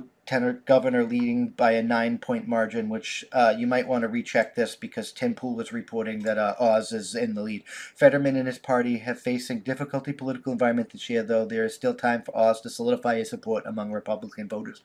Governor 0.64 1.04
leading 1.04 1.48
by 1.48 1.72
a 1.72 1.82
nine 1.82 2.18
point 2.18 2.46
margin, 2.46 2.88
which 2.88 3.24
uh, 3.32 3.54
you 3.56 3.66
might 3.66 3.88
want 3.88 4.02
to 4.02 4.08
recheck 4.08 4.54
this 4.54 4.76
because 4.76 5.12
Tim 5.12 5.34
Pool 5.34 5.56
was 5.56 5.72
reporting 5.72 6.20
that 6.20 6.38
uh, 6.38 6.54
Oz 6.58 6.92
is 6.92 7.14
in 7.14 7.34
the 7.34 7.42
lead. 7.42 7.64
Fetterman 7.66 8.36
and 8.36 8.46
his 8.46 8.58
party 8.58 8.98
have 8.98 9.20
facing 9.20 9.60
difficulty 9.60 10.12
political 10.12 10.52
environment 10.52 10.90
this 10.90 11.10
year, 11.10 11.22
though 11.22 11.44
there 11.44 11.64
is 11.64 11.74
still 11.74 11.94
time 11.94 12.22
for 12.22 12.36
Oz 12.36 12.60
to 12.60 12.70
solidify 12.70 13.16
his 13.16 13.30
support 13.30 13.64
among 13.66 13.92
Republican 13.92 14.48
voters. 14.48 14.82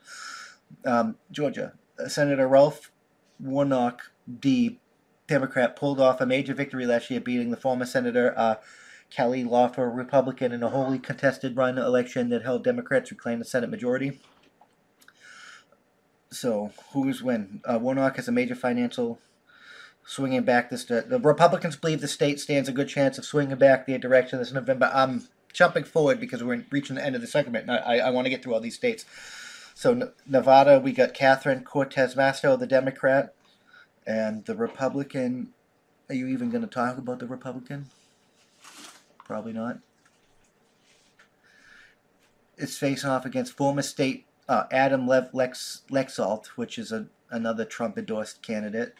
Um, 0.84 1.16
Georgia, 1.30 1.74
Senator 2.08 2.48
Raphael 2.48 2.90
Warnock 3.38 4.10
D 4.40 4.80
Democrat 5.26 5.76
pulled 5.76 6.00
off 6.00 6.20
a 6.20 6.26
major 6.26 6.54
victory 6.54 6.86
last 6.86 7.10
year, 7.10 7.20
beating 7.20 7.50
the 7.50 7.56
former 7.56 7.84
Senator 7.84 8.34
uh, 8.36 8.56
Kelly 9.10 9.44
Loeffler, 9.44 9.90
Republican, 9.90 10.52
in 10.52 10.62
a 10.62 10.70
wholly 10.70 10.98
contested 10.98 11.56
run 11.56 11.78
election 11.78 12.28
that 12.30 12.42
held 12.42 12.64
Democrats 12.64 13.10
reclaim 13.10 13.38
the 13.38 13.44
Senate 13.44 13.70
majority. 13.70 14.20
So, 16.30 16.72
who's 16.92 17.22
win? 17.22 17.60
Uh, 17.64 17.78
Warnock 17.80 18.16
has 18.16 18.28
a 18.28 18.32
major 18.32 18.54
financial 18.54 19.18
swinging 20.04 20.42
back 20.42 20.70
this. 20.70 20.84
The 20.84 21.20
Republicans 21.22 21.76
believe 21.76 22.00
the 22.00 22.08
state 22.08 22.40
stands 22.40 22.68
a 22.68 22.72
good 22.72 22.88
chance 22.88 23.18
of 23.18 23.24
swinging 23.24 23.56
back 23.56 23.86
the 23.86 23.96
direction 23.98 24.38
this 24.38 24.52
November. 24.52 24.90
I'm 24.92 25.28
jumping 25.52 25.84
forward 25.84 26.20
because 26.20 26.44
we're 26.44 26.64
reaching 26.70 26.96
the 26.96 27.04
end 27.04 27.14
of 27.14 27.20
the 27.20 27.26
segment. 27.26 27.70
I, 27.70 28.00
I 28.00 28.10
want 28.10 28.26
to 28.26 28.30
get 28.30 28.42
through 28.42 28.54
all 28.54 28.60
these 28.60 28.74
states. 28.74 29.04
So, 29.74 30.12
Nevada, 30.26 30.80
we 30.80 30.92
got 30.92 31.14
Catherine 31.14 31.64
Cortez 31.64 32.14
Masto, 32.14 32.58
the 32.58 32.66
Democrat. 32.66 33.34
And 34.06 34.44
the 34.44 34.54
Republican, 34.54 35.48
are 36.08 36.14
you 36.14 36.28
even 36.28 36.50
going 36.50 36.62
to 36.62 36.68
talk 36.68 36.96
about 36.98 37.18
the 37.18 37.26
Republican? 37.26 37.86
Probably 39.24 39.52
not. 39.52 39.78
It's 42.56 42.78
facing 42.78 43.10
off 43.10 43.26
against 43.26 43.56
former 43.56 43.82
state 43.82 44.25
uh, 44.48 44.64
Adam 44.70 45.06
Lev 45.06 45.30
Lex 45.32 45.82
Laxalt, 45.90 46.46
which 46.56 46.78
is 46.78 46.92
a, 46.92 47.06
another 47.30 47.64
Trump 47.64 47.98
endorsed 47.98 48.42
candidate. 48.42 48.94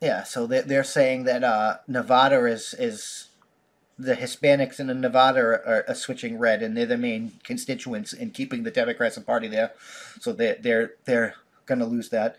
Yeah, 0.00 0.24
so 0.24 0.46
they're, 0.46 0.62
they're 0.62 0.84
saying 0.84 1.24
that 1.24 1.42
uh, 1.42 1.78
Nevada 1.88 2.44
is 2.44 2.74
is 2.78 3.28
the 3.98 4.14
Hispanics 4.14 4.78
in 4.78 4.86
Nevada 5.00 5.40
are, 5.40 5.84
are, 5.88 5.94
switching 5.94 6.38
red, 6.38 6.62
and 6.62 6.76
they're 6.76 6.84
the 6.84 6.98
main 6.98 7.32
constituents 7.42 8.12
in 8.12 8.30
keeping 8.30 8.62
the 8.62 8.70
Democrats 8.70 9.16
and 9.16 9.26
party 9.26 9.48
there. 9.48 9.72
So 10.20 10.32
they're 10.32 10.56
they're 10.60 10.92
they're 11.06 11.34
going 11.64 11.78
to 11.78 11.86
lose 11.86 12.10
that. 12.10 12.36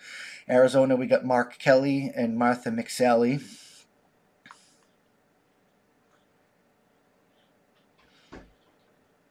Arizona, 0.49 0.95
we 0.95 1.07
got 1.07 1.25
Mark 1.25 1.57
Kelly 1.57 2.11
and 2.15 2.37
Martha 2.37 2.69
McSally. 2.69 3.43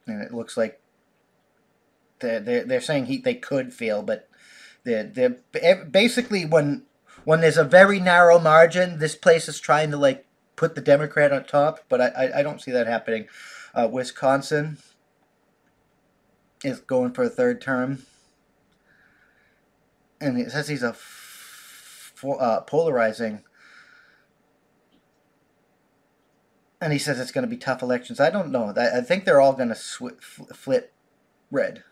And 0.07 0.21
it 0.21 0.33
looks 0.33 0.57
like 0.57 0.81
they're, 2.19 2.39
they're, 2.39 2.63
they're 2.63 2.81
saying 2.81 3.05
he, 3.05 3.17
they 3.17 3.35
could 3.35 3.73
fail, 3.73 4.01
but 4.01 4.27
they're, 4.83 5.03
they're 5.03 5.75
basically 5.85 6.45
when 6.45 6.83
when 7.27 7.41
there's 7.41 7.57
a 7.57 7.63
very 7.65 7.99
narrow 7.99 8.39
margin, 8.39 8.99
this 8.99 9.13
place 9.13 9.49
is 9.49 9.59
trying 9.59 9.91
to 9.91 9.97
like 9.97 10.25
put 10.55 10.75
the 10.75 10.81
Democrat 10.81 11.33
on 11.33 11.43
top, 11.43 11.81
but 11.89 11.99
I, 11.99 12.07
I, 12.07 12.39
I 12.39 12.41
don't 12.41 12.61
see 12.61 12.71
that 12.71 12.87
happening. 12.87 13.27
Uh, 13.75 13.89
Wisconsin 13.91 14.77
is 16.63 16.79
going 16.79 17.11
for 17.11 17.23
a 17.23 17.29
third 17.29 17.59
term. 17.59 18.03
And 20.21 20.39
it 20.39 20.51
says 20.51 20.69
he's 20.69 20.83
a 20.83 20.95
uh, 22.25 22.61
polarizing. 22.61 23.43
And 26.79 26.93
he 26.93 26.99
says 26.99 27.19
it's 27.19 27.31
going 27.31 27.43
to 27.43 27.49
be 27.49 27.57
tough 27.57 27.81
elections. 27.81 28.19
I 28.19 28.29
don't 28.29 28.51
know. 28.51 28.73
I, 28.75 28.99
I 28.99 29.01
think 29.01 29.25
they're 29.25 29.41
all 29.41 29.53
going 29.53 29.69
to 29.69 29.75
sw- 29.75 30.21
flip 30.21 30.93
red 31.49 31.83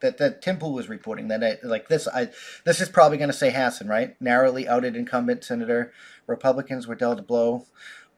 that 0.00 0.18
that 0.18 0.42
Tim 0.42 0.58
Pool 0.58 0.72
was 0.74 0.88
reporting 0.88 1.28
that 1.28 1.42
I, 1.42 1.56
like 1.66 1.88
this 1.88 2.06
I 2.08 2.28
this 2.64 2.80
is 2.80 2.88
probably 2.88 3.16
going 3.16 3.30
to 3.30 3.36
say 3.36 3.50
Hassan 3.50 3.88
right 3.88 4.20
narrowly 4.20 4.66
outed 4.66 4.96
incumbent 4.96 5.44
senator 5.44 5.92
Republicans 6.26 6.86
were 6.86 6.94
dealt 6.94 7.20
a 7.20 7.22
blow 7.22 7.66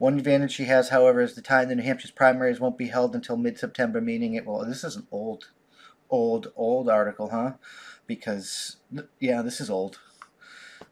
one 0.01 0.17
advantage 0.17 0.53
she 0.53 0.65
has, 0.65 0.89
however, 0.89 1.21
is 1.21 1.35
the 1.35 1.43
time 1.43 1.69
the 1.69 1.75
New 1.75 1.83
Hampshire's 1.83 2.11
primaries 2.11 2.59
won't 2.59 2.79
be 2.79 2.87
held 2.87 3.15
until 3.15 3.37
mid-September, 3.37 4.01
meaning 4.01 4.33
it 4.33 4.47
will. 4.47 4.65
This 4.65 4.83
is 4.83 4.97
an 4.97 5.07
old, 5.13 5.51
old, 6.09 6.51
old 6.57 6.89
article, 6.89 7.29
huh? 7.29 7.53
Because 8.07 8.79
yeah, 9.19 9.43
this 9.43 9.61
is 9.61 9.69
old. 9.69 9.99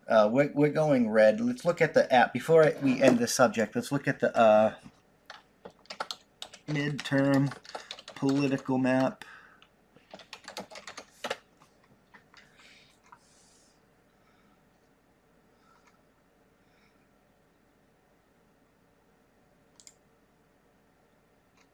Uh, 0.06 0.28
we're, 0.30 0.52
we're 0.54 0.68
going 0.68 1.08
red. 1.08 1.40
Let's 1.40 1.64
look 1.64 1.80
at 1.80 1.94
the 1.94 2.12
app 2.12 2.34
before 2.34 2.70
we 2.82 3.00
end 3.00 3.18
the 3.18 3.26
subject. 3.26 3.74
Let's 3.74 3.90
look 3.90 4.06
at 4.06 4.20
the 4.20 4.36
uh, 4.36 4.74
midterm 6.68 7.52
political 8.14 8.78
map. 8.78 9.24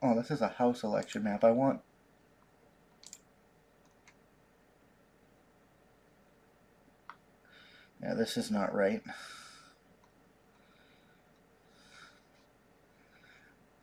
Oh, 0.01 0.15
this 0.15 0.31
is 0.31 0.41
a 0.41 0.47
house 0.47 0.83
election 0.83 1.23
map. 1.23 1.43
I 1.43 1.51
want 1.51 1.81
Yeah, 8.01 8.13
this 8.13 8.37
is 8.37 8.51
not 8.51 8.73
right. 8.73 9.01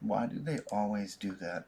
Why 0.03 0.27
do 0.27 0.39
they 0.39 0.59
always 0.71 1.17
do 1.17 1.37
that? 1.41 1.65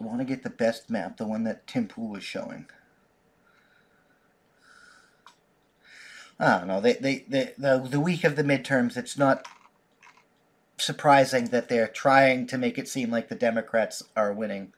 I 0.00 0.04
want 0.04 0.18
to 0.18 0.24
get 0.24 0.42
the 0.42 0.50
best 0.50 0.88
map, 0.88 1.16
the 1.16 1.26
one 1.26 1.44
that 1.44 1.66
Tim 1.66 1.86
Pool 1.86 2.08
was 2.08 2.22
showing. 2.24 2.66
I 6.38 6.58
don't 6.58 6.68
know. 6.68 6.80
They, 6.80 6.94
they, 6.94 7.24
they, 7.28 7.52
the, 7.58 7.86
the 7.86 8.00
week 8.00 8.24
of 8.24 8.36
the 8.36 8.42
midterms, 8.42 8.96
it's 8.96 9.18
not 9.18 9.46
surprising 10.78 11.46
that 11.46 11.68
they're 11.68 11.86
trying 11.86 12.46
to 12.46 12.56
make 12.56 12.78
it 12.78 12.88
seem 12.88 13.10
like 13.10 13.28
the 13.28 13.34
Democrats 13.34 14.02
are 14.16 14.32
winning. 14.32 14.72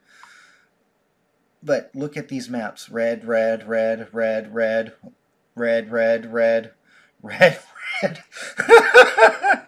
But 1.61 1.91
look 1.93 2.17
at 2.17 2.27
these 2.27 2.49
maps. 2.49 2.89
Red, 2.89 3.25
red, 3.25 3.67
red, 3.69 4.09
red, 4.13 4.53
red, 4.53 4.93
red, 5.55 5.91
red, 5.91 6.31
red, 6.31 6.71
red, 7.21 7.59
red. 8.01 8.23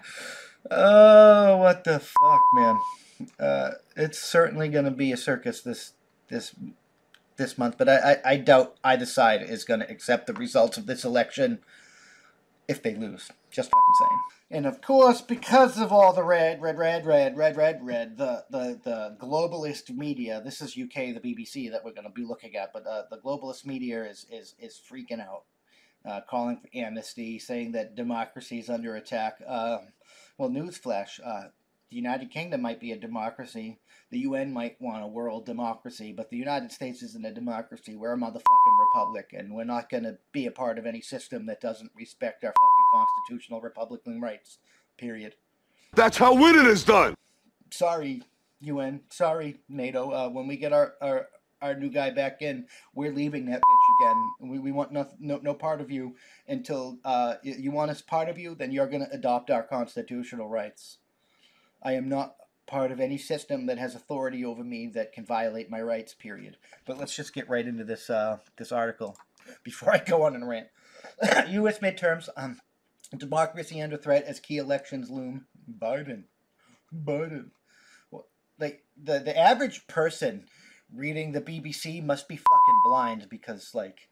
oh, 0.72 1.58
what 1.58 1.84
the 1.84 2.00
fuck, 2.00 2.42
man. 2.54 2.78
Uh, 3.40 3.72
it's 3.96 4.20
certainly 4.20 4.70
going 4.70 4.86
to 4.86 4.92
be 4.92 5.12
a 5.12 5.18
circus 5.18 5.62
this 5.62 5.94
this 6.28 6.54
this 7.38 7.58
month, 7.58 7.78
but 7.78 7.90
I, 7.90 7.98
I, 7.98 8.18
I 8.32 8.38
doubt 8.38 8.78
either 8.84 9.06
side 9.06 9.42
is 9.42 9.64
going 9.64 9.82
to 9.82 9.90
accept 9.90 10.28
the 10.28 10.34
results 10.34 10.78
of 10.78 10.86
this 10.86 11.04
election 11.04 11.60
if 12.68 12.82
they 12.82 12.96
lose. 12.96 13.30
Just 13.52 13.70
fucking 13.70 13.94
saying. 14.00 14.20
And 14.52 14.66
of 14.66 14.82
course, 14.82 15.22
because 15.22 15.80
of 15.80 15.92
all 15.92 16.14
the 16.14 16.24
red, 16.24 16.62
red, 16.62 16.78
red, 16.78 17.06
red, 17.06 17.38
red, 17.38 17.58
red, 17.58 17.80
red, 17.84 18.18
the, 18.18 18.44
the, 18.50 18.80
the 18.84 19.18
globalist 19.20 19.90
media, 19.96 20.42
this 20.44 20.62
is 20.62 20.78
UK, 20.78 21.14
the 21.14 21.22
BBC 21.24 21.72
that 21.72 21.84
we're 21.84 21.94
going 21.94 22.04
to 22.04 22.10
be 22.10 22.26
looking 22.26 22.56
at, 22.56 22.72
but 22.74 22.86
uh, 22.86 23.04
the 23.10 23.18
globalist 23.18 23.66
media 23.66 24.04
is, 24.04 24.26
is, 24.32 24.56
is 24.60 24.80
freaking 24.92 25.20
out, 25.20 25.44
uh, 26.08 26.22
calling 26.30 26.58
for 26.58 26.70
amnesty, 26.74 27.40
saying 27.40 27.72
that 27.74 27.96
democracy 27.96 28.60
is 28.60 28.70
under 28.70 28.96
attack. 28.96 29.40
Uh, 29.48 29.80
well, 30.38 30.50
newsflash, 30.50 31.20
uh, 31.26 31.50
the 31.90 31.96
United 31.96 32.32
Kingdom 32.32 32.62
might 32.62 32.80
be 32.80 32.92
a 32.92 32.98
democracy. 32.98 33.80
The 34.12 34.20
UN 34.20 34.52
might 34.52 34.80
want 34.82 35.04
a 35.04 35.08
world 35.08 35.46
democracy, 35.46 36.14
but 36.16 36.30
the 36.30 36.38
United 36.38 36.72
States 36.72 37.02
isn't 37.04 37.26
a 37.26 37.34
democracy. 37.34 37.96
We're 37.96 38.14
a 38.14 38.18
motherfucking 38.18 38.80
republic, 38.94 39.32
and 39.34 39.54
we're 39.54 39.64
not 39.64 39.90
going 39.90 40.04
to 40.04 40.18
be 40.32 40.46
a 40.46 40.52
part 40.52 40.78
of 40.78 40.86
any 40.86 41.02
system 41.02 41.46
that 41.48 41.62
doesn't 41.62 41.92
respect 41.96 42.44
our 42.44 42.52
fucking 42.52 43.08
constitutional 43.28 43.62
republican 43.62 44.22
rights. 44.22 44.60
Period. 44.98 45.36
That's 45.94 46.18
how 46.18 46.34
winning 46.34 46.66
is 46.66 46.84
done. 46.84 47.16
Sorry, 47.72 48.22
UN. 48.62 49.02
Sorry, 49.10 49.60
NATO. 49.70 50.12
Uh, 50.12 50.30
when 50.30 50.48
we 50.48 50.58
get 50.58 50.74
our, 50.74 50.94
our 51.02 51.28
our 51.62 51.76
new 51.76 51.90
guy 51.90 52.10
back 52.12 52.42
in, 52.42 52.68
we're 52.94 53.12
leaving 53.12 53.46
that 53.48 53.60
bitch 53.60 53.85
again. 54.00 54.52
We, 54.52 54.60
we 54.60 54.72
want 54.72 54.92
no, 54.92 55.08
no, 55.20 55.40
no 55.42 55.54
part 55.54 55.82
of 55.82 55.92
you 55.92 56.16
until 56.48 56.98
uh, 57.04 57.36
you 57.44 57.72
want 57.72 57.92
us 57.92 58.02
part 58.02 58.30
of 58.30 58.38
you, 58.38 58.56
then 58.56 58.72
you're 58.72 58.88
going 58.88 59.06
to 59.06 59.12
adopt 59.12 59.50
our 59.50 59.64
constitutional 59.64 60.50
rights. 60.50 60.98
I 61.84 61.94
am 61.94 62.10
not 62.10 62.36
part 62.68 62.92
of 62.92 63.00
any 63.00 63.18
system 63.18 63.68
that 63.68 63.78
has 63.78 63.96
authority 63.96 64.44
over 64.44 64.64
me 64.64 64.88
that 64.88 65.14
can 65.14 65.26
violate 65.26 65.70
my 65.70 65.82
rights. 65.82 66.14
Period. 66.14 66.58
But 66.86 66.98
let's 66.98 67.16
just 67.16 67.34
get 67.34 67.50
right 67.50 67.66
into 67.66 67.84
this 67.84 68.10
uh, 68.10 68.38
this 68.58 68.72
article 68.72 69.18
before 69.64 69.94
I 69.94 70.00
go 70.00 70.24
on 70.24 70.36
and 70.36 70.48
rant. 70.48 70.68
U.S. 71.50 71.80
midterms, 71.80 72.30
um, 72.36 72.60
democracy 73.16 73.82
under 73.82 73.98
threat 73.98 74.24
as 74.24 74.40
key 74.40 74.58
elections 74.58 75.10
loom. 75.10 75.46
Biden, 75.80 76.24
Biden. 76.94 77.52
Well, 78.12 78.28
like 78.60 78.84
the 79.02 79.20
the 79.20 79.38
average 79.38 79.88
person 79.88 80.46
reading 80.96 81.32
the 81.32 81.42
BBC 81.42 82.04
must 82.04 82.28
be 82.28 82.38
fucking 82.38 82.82
blind 82.84 83.28
because 83.30 83.72
like. 83.74 84.10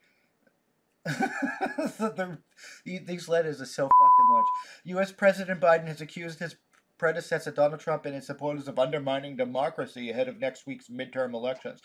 the, 1.06 2.38
the, 2.86 3.00
these 3.00 3.28
letters 3.28 3.60
are 3.62 3.66
so 3.66 3.84
fucking 3.84 4.32
large. 4.32 4.46
U.S. 4.86 5.12
President 5.12 5.60
Biden 5.60 5.88
has 5.88 6.00
accused 6.00 6.40
his 6.40 6.56
predecessor 6.98 7.52
Donald 7.52 7.82
Trump 7.82 8.06
and 8.06 8.16
his 8.16 8.26
supporters 8.26 8.70
of 8.70 8.80
undermining 8.80 9.36
democracy 9.36 10.10
ahead 10.10 10.30
of 10.30 10.40
next 10.40 10.66
week's 10.66 10.88
midterm 10.88 11.34
elections. 11.34 11.82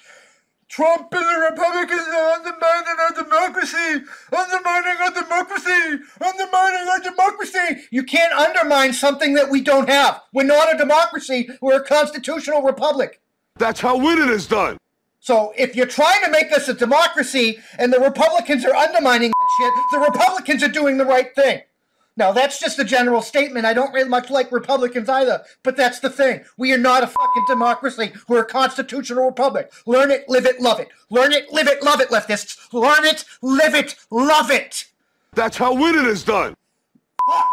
Trump 0.69 1.09
and 1.13 1.23
the 1.23 1.49
Republicans 1.51 2.07
are 2.09 2.33
undermining 2.33 2.97
our 3.01 3.25
democracy, 3.25 4.05
undermining 4.31 4.97
our 5.01 5.11
democracy, 5.11 6.05
undermining 6.21 6.89
our 6.89 7.01
democracy. 7.01 7.87
You 7.91 8.05
can't 8.05 8.33
undermine 8.35 8.93
something 8.93 9.33
that 9.35 9.51
we 9.51 9.63
don't 9.63 9.89
have. 9.89 10.21
We're 10.33 10.45
not 10.45 10.75
a 10.75 10.79
democracy. 10.79 11.49
We're 11.63 11.81
a 11.81 11.85
constitutional 11.85 12.63
republic. 12.63 13.21
That's 13.57 13.81
how 13.81 13.97
winning 13.97 14.29
is 14.29 14.47
done. 14.47 14.77
So 15.21 15.53
if 15.57 15.75
you're 15.75 15.87
trying 15.87 16.25
to 16.25 16.31
make 16.31 16.53
us 16.53 16.69
a 16.69 16.75
democracy 16.75 17.59
and 17.79 17.93
the 17.93 18.01
Republicans 18.01 18.65
are 18.65 18.75
undermining 18.75 19.31
that 19.31 19.49
shit, 19.59 19.73
the 19.93 20.07
Republicans 20.07 20.63
are 20.63 20.69
doing 20.69 20.97
the 20.97 21.05
right 21.05 21.35
thing. 21.35 21.63
Now, 22.19 22.33
that's 22.33 22.59
just 22.59 22.81
a 22.81 22.85
general 22.85 23.23
statement. 23.23 23.65
I 23.65 23.73
don't 23.75 23.93
really 23.93 24.09
much 24.09 24.29
like 24.29 24.51
Republicans 24.51 25.09
either, 25.09 25.45
but 25.63 25.77
that's 25.77 26.01
the 26.01 26.11
thing. 26.11 26.45
We 26.57 26.73
are 26.73 26.79
not 26.79 27.05
a 27.05 27.07
fucking 27.07 27.45
democracy. 27.47 28.13
We're 28.27 28.43
a 28.43 28.45
constitutional 28.45 29.27
republic. 29.27 29.71
Learn 29.87 30.11
it, 30.11 30.29
live 30.29 30.45
it, 30.45 30.61
love 30.61 30.81
it. 30.81 30.89
Learn 31.11 31.33
it, 31.33 31.53
live 31.53 31.69
it, 31.69 31.81
love 31.81 32.01
it, 32.01 32.09
leftists. 32.09 32.73
Learn 32.73 33.05
it, 33.05 33.25
live 33.41 33.77
it, 33.77 33.95
love 34.11 34.51
it. 34.51 34.87
That's 35.35 35.57
how 35.57 35.75
winning 35.75 36.07
is 36.07 36.25
done. 36.25 36.57
Fuck. 37.25 37.47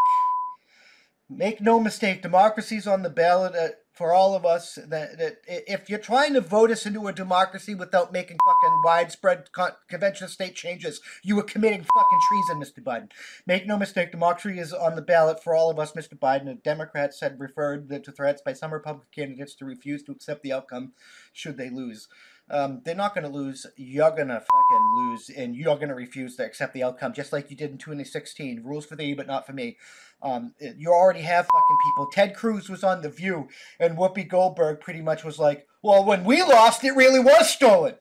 Make 1.30 1.62
no 1.62 1.80
mistake, 1.80 2.23
democracy's 2.23 2.88
on 2.88 3.04
the 3.04 3.10
ballot. 3.12 3.54
Uh, 3.56 3.67
for 3.95 4.13
all 4.13 4.36
of 4.36 4.45
us 4.45 4.75
that, 4.75 5.17
that 5.17 5.38
if 5.47 5.89
you're 5.89 5.97
trying 5.97 6.34
to 6.34 6.41
vote 6.41 6.69
us 6.69 6.86
into 6.86 7.08
a 7.08 7.13
democracy 7.13 7.73
without 7.73 8.12
making 8.12 8.38
fucking 8.45 8.81
widespread 8.84 9.51
con- 9.53 9.71
convention 9.88 10.25
of 10.25 10.31
state 10.31 10.53
changes, 10.53 10.99
you 11.23 11.39
are 11.39 11.43
committing 11.43 11.86
fucking 11.95 12.19
treason, 12.29 12.62
Mr. 12.62 12.84
Biden. 12.84 13.10
Make 13.47 13.65
no 13.65 13.77
mistake, 13.77 14.12
democracy 14.12 14.60
is 14.60 14.73
on 14.73 14.95
the 14.95 15.01
ballot 15.01 15.41
for 15.41 15.55
all 15.55 15.69
of 15.69 15.79
us, 15.79 15.93
Mr. 15.93 16.19
Biden. 16.19 16.49
And 16.49 16.62
Democrats 16.62 17.21
had 17.21 17.39
referred 17.39 17.89
to 17.89 18.12
threats 18.12 18.41
by 18.41 18.51
some 18.51 18.73
Republican 18.73 19.08
candidates 19.15 19.55
to 19.55 19.65
refuse 19.65 20.03
to 20.03 20.12
accept 20.12 20.43
the 20.43 20.51
outcome 20.51 20.91
should 21.31 21.55
they 21.55 21.69
lose. 21.69 22.10
Um, 22.49 22.81
they're 22.86 22.95
not 22.95 23.15
going 23.15 23.23
to 23.25 23.31
lose. 23.31 23.65
You're 23.75 24.12
going 24.12 24.27
to 24.27 24.39
fucking 24.39 24.95
lose, 24.95 25.29
and 25.29 25.55
you're 25.55 25.75
going 25.75 25.89
to 25.89 25.95
refuse 25.95 26.36
to 26.36 26.45
accept 26.45 26.73
the 26.73 26.84
outcome, 26.84 27.13
just 27.13 27.34
like 27.34 27.49
you 27.49 27.58
did 27.58 27.71
in 27.71 27.77
2016. 27.77 28.62
Rules 28.63 28.86
for 28.86 28.95
thee, 28.95 29.15
but 29.15 29.25
not 29.25 29.47
for 29.47 29.53
me. 29.53 29.77
Um, 30.21 30.53
you 30.60 30.89
already 30.91 31.21
have 31.21 31.45
fucking 31.45 31.77
people. 31.86 32.08
Ted 32.12 32.36
Cruz 32.36 32.69
was 32.69 32.84
on 32.84 33.01
The 33.01 33.10
View, 33.10 33.47
and 33.79 33.97
Whoopi 33.97 34.27
Goldberg 34.27 34.79
pretty 34.79 35.01
much 35.01 35.23
was 35.23 35.39
like, 35.39 35.67
well, 35.81 36.05
when 36.05 36.23
we 36.23 36.41
lost, 36.43 36.84
it 36.84 36.95
really 36.95 37.19
was 37.19 37.49
stolen. 37.49 37.95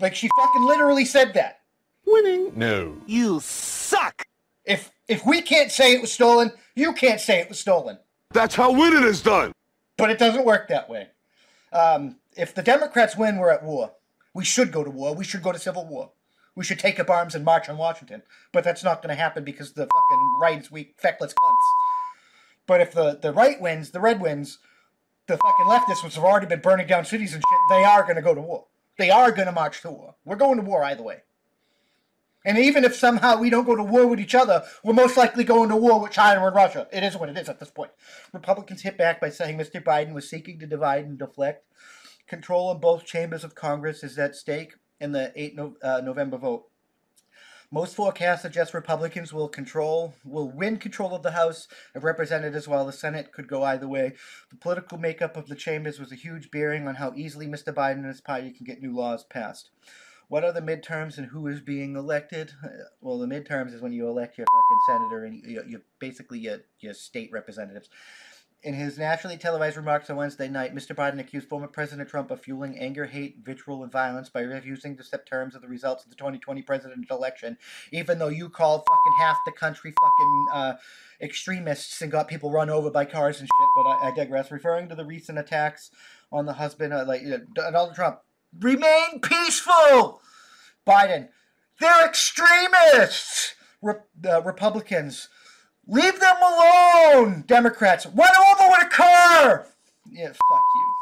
Like, 0.00 0.14
she 0.14 0.28
fucking 0.36 0.62
literally 0.62 1.04
said 1.04 1.34
that. 1.34 1.60
Winning? 2.04 2.52
No. 2.56 2.96
You 3.06 3.40
suck! 3.40 4.24
If 4.64 4.90
if 5.08 5.24
we 5.24 5.42
can't 5.42 5.70
say 5.70 5.92
it 5.92 6.00
was 6.00 6.12
stolen, 6.12 6.52
you 6.74 6.92
can't 6.92 7.20
say 7.20 7.40
it 7.40 7.48
was 7.48 7.58
stolen. 7.58 7.98
That's 8.32 8.54
how 8.54 8.72
winning 8.72 9.04
is 9.04 9.22
done. 9.22 9.52
But 9.96 10.10
it 10.10 10.18
doesn't 10.18 10.44
work 10.44 10.68
that 10.68 10.88
way. 10.90 11.08
Um, 11.72 12.16
if 12.36 12.54
the 12.54 12.62
Democrats 12.62 13.16
win, 13.16 13.38
we're 13.38 13.50
at 13.50 13.62
war. 13.62 13.92
We 14.34 14.44
should 14.44 14.72
go 14.72 14.84
to 14.84 14.90
war. 14.90 15.14
We 15.14 15.24
should 15.24 15.42
go 15.42 15.52
to 15.52 15.58
civil 15.58 15.86
war. 15.86 16.10
We 16.54 16.64
should 16.64 16.78
take 16.78 16.98
up 16.98 17.10
arms 17.10 17.34
and 17.34 17.44
march 17.44 17.68
on 17.68 17.76
Washington. 17.76 18.22
But 18.52 18.64
that's 18.64 18.84
not 18.84 19.02
going 19.02 19.14
to 19.14 19.20
happen 19.20 19.44
because 19.44 19.72
the 19.72 19.86
fucking 19.86 20.38
right's 20.40 20.70
weak, 20.70 20.94
feckless 20.98 21.32
cunts. 21.32 21.56
But 22.66 22.80
if 22.80 22.92
the, 22.92 23.18
the 23.20 23.32
right 23.32 23.60
wins, 23.60 23.90
the 23.90 24.00
red 24.00 24.20
wins, 24.20 24.58
the 25.26 25.38
fucking 25.38 25.66
leftists, 25.66 26.04
which 26.04 26.14
have 26.14 26.24
already 26.24 26.46
been 26.46 26.60
burning 26.60 26.86
down 26.86 27.04
cities 27.04 27.34
and 27.34 27.42
shit, 27.42 27.58
they 27.68 27.84
are 27.84 28.02
going 28.02 28.16
to 28.16 28.22
go 28.22 28.34
to 28.34 28.40
war. 28.40 28.66
They 28.98 29.10
are 29.10 29.30
going 29.30 29.46
to 29.46 29.52
march 29.52 29.82
to 29.82 29.90
war. 29.90 30.14
We're 30.24 30.36
going 30.36 30.56
to 30.56 30.62
war 30.62 30.82
either 30.84 31.02
way. 31.02 31.22
And 32.46 32.58
even 32.58 32.84
if 32.84 32.94
somehow 32.94 33.38
we 33.38 33.50
don't 33.50 33.66
go 33.66 33.74
to 33.74 33.82
war 33.82 34.06
with 34.06 34.20
each 34.20 34.36
other, 34.36 34.62
we're 34.84 34.94
most 34.94 35.16
likely 35.16 35.42
going 35.42 35.68
to 35.68 35.76
war 35.76 36.00
with 36.00 36.12
China 36.12 36.46
and 36.46 36.54
Russia. 36.54 36.86
It 36.92 37.02
is 37.02 37.16
what 37.16 37.28
it 37.28 37.36
is 37.36 37.48
at 37.48 37.58
this 37.58 37.72
point. 37.72 37.90
Republicans 38.32 38.82
hit 38.82 38.96
back 38.96 39.20
by 39.20 39.30
saying 39.30 39.58
Mr. 39.58 39.82
Biden 39.82 40.14
was 40.14 40.30
seeking 40.30 40.60
to 40.60 40.66
divide 40.66 41.04
and 41.06 41.18
deflect. 41.18 41.64
Control 42.28 42.70
in 42.70 42.78
both 42.78 43.04
chambers 43.04 43.42
of 43.42 43.56
Congress 43.56 44.04
is 44.04 44.16
at 44.16 44.36
stake 44.36 44.74
in 45.00 45.10
the 45.10 45.32
8 45.34 45.56
no, 45.56 45.74
uh, 45.82 46.00
November 46.04 46.38
vote. 46.38 46.66
Most 47.72 47.96
forecasts 47.96 48.42
suggest 48.42 48.74
Republicans 48.74 49.32
will 49.32 49.48
control 49.48 50.14
will 50.24 50.48
win 50.48 50.76
control 50.76 51.16
of 51.16 51.24
the 51.24 51.32
House 51.32 51.66
of 51.96 52.04
Representatives 52.04 52.68
while 52.68 52.86
the 52.86 52.92
Senate 52.92 53.32
could 53.32 53.48
go 53.48 53.64
either 53.64 53.88
way. 53.88 54.12
The 54.50 54.56
political 54.56 54.98
makeup 54.98 55.36
of 55.36 55.48
the 55.48 55.56
chambers 55.56 55.98
was 55.98 56.12
a 56.12 56.16
huge 56.16 56.52
bearing 56.52 56.86
on 56.86 56.94
how 56.94 57.12
easily 57.16 57.48
Mr. 57.48 57.74
Biden 57.74 57.98
and 57.98 58.06
his 58.06 58.20
party 58.20 58.52
can 58.52 58.66
get 58.66 58.80
new 58.80 58.94
laws 58.94 59.24
passed. 59.24 59.70
What 60.28 60.42
are 60.42 60.52
the 60.52 60.60
midterms 60.60 61.18
and 61.18 61.28
who 61.28 61.46
is 61.46 61.60
being 61.60 61.94
elected? 61.96 62.52
Uh, 62.62 62.68
Well, 63.00 63.18
the 63.18 63.26
midterms 63.26 63.72
is 63.72 63.80
when 63.80 63.92
you 63.92 64.08
elect 64.08 64.36
your 64.36 64.46
fucking 64.52 64.80
senator 64.88 65.24
and 65.24 65.42
you, 65.44 65.62
you 65.66 65.82
basically 66.00 66.40
your, 66.40 66.58
your 66.80 66.94
state 66.94 67.30
representatives. 67.32 67.88
In 68.62 68.74
his 68.74 68.98
nationally 68.98 69.36
televised 69.36 69.76
remarks 69.76 70.10
on 70.10 70.16
Wednesday 70.16 70.48
night, 70.48 70.74
Mr. 70.74 70.92
Biden 70.96 71.20
accused 71.20 71.48
former 71.48 71.68
President 71.68 72.08
Trump 72.08 72.32
of 72.32 72.40
fueling 72.40 72.76
anger, 72.76 73.06
hate, 73.06 73.36
vitriol, 73.44 73.84
and 73.84 73.92
violence 73.92 74.28
by 74.28 74.40
refusing 74.40 74.96
to 74.96 75.04
set 75.04 75.26
terms 75.26 75.54
of 75.54 75.62
the 75.62 75.68
results 75.68 76.02
of 76.02 76.10
the 76.10 76.16
2020 76.16 76.62
presidential 76.62 77.16
election, 77.16 77.58
even 77.92 78.18
though 78.18 78.26
you 78.26 78.48
called 78.48 78.80
fucking 78.80 79.18
half 79.20 79.36
the 79.46 79.52
country 79.52 79.92
fucking 79.92 80.46
uh, 80.52 80.74
extremists 81.20 82.02
and 82.02 82.10
got 82.10 82.26
people 82.26 82.50
run 82.50 82.68
over 82.68 82.90
by 82.90 83.04
cars 83.04 83.38
and 83.38 83.46
shit. 83.46 83.68
But 83.76 83.86
I, 83.86 84.08
I 84.08 84.16
digress. 84.16 84.50
Referring 84.50 84.88
to 84.88 84.96
the 84.96 85.04
recent 85.04 85.38
attacks 85.38 85.90
on 86.32 86.46
the 86.46 86.54
husband, 86.54 86.92
uh, 86.92 87.04
like 87.06 87.22
uh, 87.24 87.38
Donald 87.54 87.94
Trump, 87.94 88.20
remain 88.60 89.20
peaceful. 89.20 90.20
Biden, 90.86 91.28
they're 91.80 92.06
extremists. 92.06 93.54
Re- 93.82 93.94
uh, 94.24 94.42
Republicans, 94.42 95.28
leave 95.86 96.18
them 96.18 96.36
alone. 96.42 97.44
Democrats, 97.46 98.06
run 98.06 98.30
over 98.50 98.70
with 98.70 98.86
a 98.86 98.88
car. 98.88 99.66
Yeah, 100.10 100.28
fuck 100.28 100.62
you. 100.74 100.92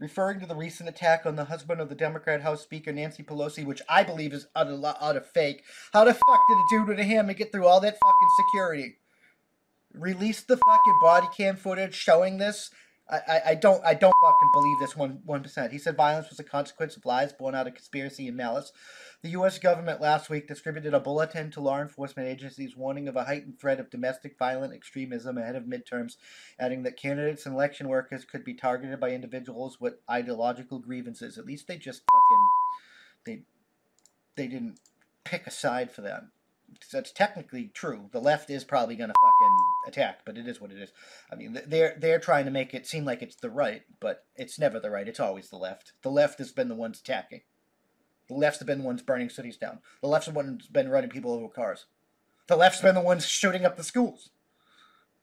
Referring 0.00 0.40
to 0.40 0.46
the 0.46 0.56
recent 0.56 0.88
attack 0.88 1.24
on 1.24 1.36
the 1.36 1.44
husband 1.44 1.80
of 1.80 1.88
the 1.88 1.94
Democrat 1.94 2.42
House 2.42 2.62
Speaker 2.62 2.92
Nancy 2.92 3.22
Pelosi, 3.22 3.64
which 3.64 3.80
I 3.88 4.02
believe 4.02 4.32
is 4.32 4.46
utter, 4.54 4.78
utter 5.00 5.20
fake. 5.20 5.64
How 5.92 6.04
the 6.04 6.12
fuck 6.12 6.40
did 6.48 6.58
a 6.58 6.64
dude 6.68 6.88
with 6.88 6.98
a 6.98 7.04
hammer 7.04 7.32
get 7.32 7.52
through 7.52 7.66
all 7.66 7.80
that 7.80 7.94
fucking 7.94 8.28
security? 8.50 8.96
Release 9.94 10.42
the 10.42 10.56
fucking 10.56 10.98
body 11.00 11.28
cam 11.36 11.56
footage 11.56 11.94
showing 11.94 12.38
this. 12.38 12.70
I, 13.06 13.40
I, 13.48 13.54
don't 13.54 13.84
I 13.84 13.92
don't 13.92 14.14
fucking 14.22 14.50
believe 14.54 14.78
this 14.80 14.96
one 14.96 15.20
one 15.26 15.42
percent. 15.42 15.72
He 15.72 15.78
said 15.78 15.94
violence 15.94 16.30
was 16.30 16.40
a 16.40 16.44
consequence 16.44 16.96
of 16.96 17.04
lies 17.04 17.34
born 17.34 17.54
out 17.54 17.66
of 17.66 17.74
conspiracy 17.74 18.28
and 18.28 18.36
malice. 18.36 18.72
The 19.20 19.30
U.S. 19.30 19.58
government 19.58 20.00
last 20.00 20.30
week 20.30 20.48
distributed 20.48 20.94
a 20.94 21.00
bulletin 21.00 21.50
to 21.50 21.60
law 21.60 21.80
enforcement 21.80 22.28
agencies 22.28 22.76
warning 22.76 23.06
of 23.06 23.16
a 23.16 23.24
heightened 23.24 23.60
threat 23.60 23.78
of 23.78 23.90
domestic 23.90 24.38
violent 24.38 24.72
extremism 24.72 25.36
ahead 25.36 25.54
of 25.54 25.64
midterms, 25.64 26.16
adding 26.58 26.82
that 26.84 26.96
candidates 26.96 27.44
and 27.44 27.54
election 27.54 27.88
workers 27.88 28.24
could 28.24 28.42
be 28.42 28.54
targeted 28.54 28.98
by 29.00 29.10
individuals 29.10 29.78
with 29.78 30.00
ideological 30.10 30.78
grievances. 30.78 31.36
At 31.36 31.46
least 31.46 31.68
they 31.68 31.76
just 31.76 32.02
fucking 32.10 32.48
they 33.26 33.42
they 34.36 34.48
didn't 34.48 34.80
pick 35.24 35.46
a 35.46 35.50
side 35.50 35.90
for 35.90 36.00
that. 36.00 36.24
That's 36.90 37.12
technically 37.12 37.70
true. 37.74 38.08
The 38.12 38.20
left 38.20 38.48
is 38.48 38.64
probably 38.64 38.96
to 38.96 39.02
fucking 39.02 39.73
attack, 39.86 40.20
but 40.24 40.38
it 40.38 40.46
is 40.46 40.60
what 40.60 40.72
it 40.72 40.78
is. 40.78 40.90
I 41.30 41.36
mean, 41.36 41.58
they're 41.66 41.96
they're 41.98 42.18
trying 42.18 42.44
to 42.44 42.50
make 42.50 42.74
it 42.74 42.86
seem 42.86 43.04
like 43.04 43.22
it's 43.22 43.36
the 43.36 43.50
right, 43.50 43.82
but 44.00 44.24
it's 44.36 44.58
never 44.58 44.80
the 44.80 44.90
right. 44.90 45.08
It's 45.08 45.20
always 45.20 45.50
the 45.50 45.56
left. 45.56 45.92
The 46.02 46.10
left 46.10 46.38
has 46.38 46.52
been 46.52 46.68
the 46.68 46.74
ones 46.74 47.00
attacking. 47.00 47.42
The 48.28 48.34
left's 48.34 48.62
been 48.62 48.78
the 48.78 48.84
ones 48.84 49.02
burning 49.02 49.28
cities 49.28 49.56
down. 49.56 49.80
The 50.00 50.08
left's 50.08 50.28
the 50.28 50.34
ones 50.34 50.66
been 50.66 50.88
running 50.88 51.10
people 51.10 51.32
over 51.32 51.48
cars. 51.48 51.86
The 52.46 52.56
left's 52.56 52.80
been 52.80 52.94
the 52.94 53.00
ones 53.00 53.26
shooting 53.26 53.64
up 53.64 53.76
the 53.76 53.84
schools. 53.84 54.30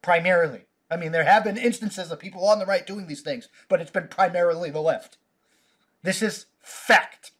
Primarily. 0.01 0.65
I 0.89 0.97
mean, 0.97 1.11
there 1.11 1.23
have 1.23 1.43
been 1.43 1.57
instances 1.57 2.11
of 2.11 2.19
people 2.19 2.45
on 2.45 2.59
the 2.59 2.65
right 2.65 2.85
doing 2.85 3.07
these 3.07 3.21
things, 3.21 3.47
but 3.69 3.79
it's 3.79 3.91
been 3.91 4.07
primarily 4.07 4.69
the 4.69 4.81
left. 4.81 5.17
This 6.03 6.21
is. 6.21 6.47
Fact. 6.61 7.31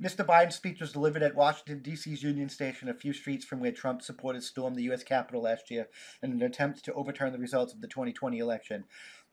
Mr. 0.00 0.24
Biden's 0.24 0.54
speech 0.54 0.80
was 0.80 0.92
delivered 0.92 1.24
at 1.24 1.34
Washington, 1.34 1.80
D.C.'s 1.82 2.22
Union 2.22 2.48
Station, 2.48 2.88
a 2.88 2.94
few 2.94 3.12
streets 3.12 3.44
from 3.44 3.58
where 3.58 3.72
Trump 3.72 4.00
supporters 4.00 4.46
stormed 4.46 4.76
the 4.76 4.84
U.S. 4.84 5.02
Capitol 5.02 5.42
last 5.42 5.72
year 5.72 5.88
in 6.22 6.30
an 6.30 6.40
attempt 6.40 6.84
to 6.84 6.94
overturn 6.94 7.32
the 7.32 7.38
results 7.38 7.74
of 7.74 7.80
the 7.80 7.88
2020 7.88 8.38
election. 8.38 8.84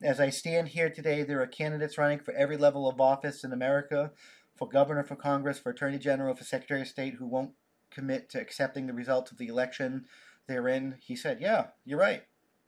As 0.01 0.19
I 0.19 0.31
stand 0.31 0.69
here 0.69 0.89
today, 0.89 1.21
there 1.21 1.39
are 1.39 1.47
candidates 1.47 1.99
running 1.99 2.17
for 2.17 2.33
every 2.33 2.57
level 2.57 2.89
of 2.89 2.99
office 2.99 3.43
in 3.43 3.53
America 3.53 4.11
for 4.55 4.67
governor, 4.67 5.03
for 5.03 5.15
Congress, 5.15 5.59
for 5.59 5.69
Attorney 5.69 5.99
General, 5.99 6.33
for 6.33 6.43
Secretary 6.43 6.81
of 6.81 6.87
State 6.87 7.15
who 7.15 7.27
won't 7.27 7.51
commit 7.91 8.27
to 8.29 8.41
accepting 8.41 8.87
the 8.87 8.93
results 8.93 9.31
of 9.31 9.37
the 9.37 9.47
election 9.47 10.05
they're 10.47 10.67
in. 10.67 10.95
He 10.99 11.15
said, 11.15 11.41
Yeah, 11.41 11.67
you're 11.85 11.99
right. 11.99 12.23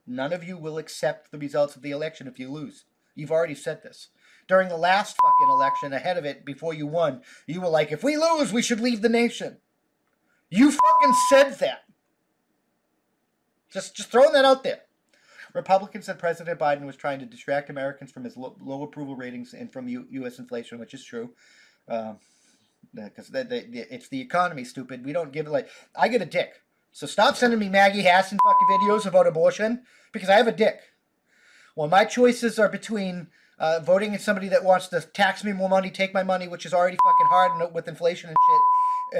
None 0.06 0.32
of 0.32 0.44
you 0.44 0.56
will 0.56 0.78
accept 0.78 1.32
the 1.32 1.38
results 1.38 1.74
of 1.74 1.82
the 1.82 1.90
election 1.90 2.28
if 2.28 2.38
you 2.38 2.48
lose. 2.48 2.84
You've 3.16 3.32
already 3.32 3.56
said 3.56 3.82
this. 3.82 4.08
During 4.48 4.68
the 4.68 4.76
last 4.76 5.16
fucking 5.22 5.50
election, 5.50 5.92
ahead 5.92 6.16
of 6.16 6.24
it, 6.24 6.44
before 6.44 6.72
you 6.72 6.86
won, 6.86 7.20
you 7.46 7.60
were 7.60 7.68
like, 7.68 7.92
if 7.92 8.02
we 8.02 8.16
lose, 8.16 8.52
we 8.52 8.62
should 8.62 8.80
leave 8.80 9.02
the 9.02 9.08
nation. 9.08 9.58
You 10.50 10.70
fucking 10.70 11.14
said 11.28 11.58
that. 11.58 11.80
Just, 13.70 13.94
just 13.94 14.10
throwing 14.10 14.32
that 14.32 14.46
out 14.46 14.64
there. 14.64 14.80
Republicans 15.54 16.06
said 16.06 16.18
President 16.18 16.58
Biden 16.58 16.86
was 16.86 16.96
trying 16.96 17.18
to 17.20 17.26
distract 17.26 17.70
Americans 17.70 18.10
from 18.10 18.24
his 18.24 18.36
low, 18.36 18.56
low 18.60 18.82
approval 18.82 19.16
ratings 19.16 19.54
and 19.54 19.70
from 19.70 19.88
U, 19.88 20.06
U.S. 20.10 20.38
inflation, 20.38 20.78
which 20.78 20.94
is 20.94 21.04
true. 21.04 21.30
Because 21.86 23.34
uh, 23.34 23.44
it's 23.50 24.08
the 24.08 24.20
economy, 24.20 24.64
stupid. 24.64 25.04
We 25.04 25.12
don't 25.12 25.32
give 25.32 25.46
it 25.46 25.50
like 25.50 25.68
I 25.94 26.08
get 26.08 26.22
a 26.22 26.26
dick. 26.26 26.62
So 26.92 27.06
stop 27.06 27.36
sending 27.36 27.58
me 27.58 27.68
Maggie 27.68 28.02
Hassan 28.02 28.38
fucking 28.42 28.78
videos 28.78 29.06
about 29.06 29.26
abortion 29.26 29.82
because 30.12 30.28
I 30.28 30.36
have 30.36 30.48
a 30.48 30.52
dick. 30.52 30.80
Well, 31.76 31.88
my 31.88 32.04
choices 32.04 32.58
are 32.58 32.68
between 32.68 33.28
uh, 33.58 33.80
voting 33.80 34.12
in 34.12 34.18
somebody 34.18 34.48
that 34.48 34.64
wants 34.64 34.88
to 34.88 35.00
tax 35.00 35.42
me 35.44 35.52
more 35.52 35.68
money, 35.68 35.90
take 35.90 36.14
my 36.14 36.22
money, 36.22 36.48
which 36.48 36.64
is 36.64 36.72
already 36.72 36.96
fucking 37.04 37.26
hard 37.26 37.74
with 37.74 37.88
inflation 37.88 38.30
and 38.30 38.36
shit, 38.46 38.60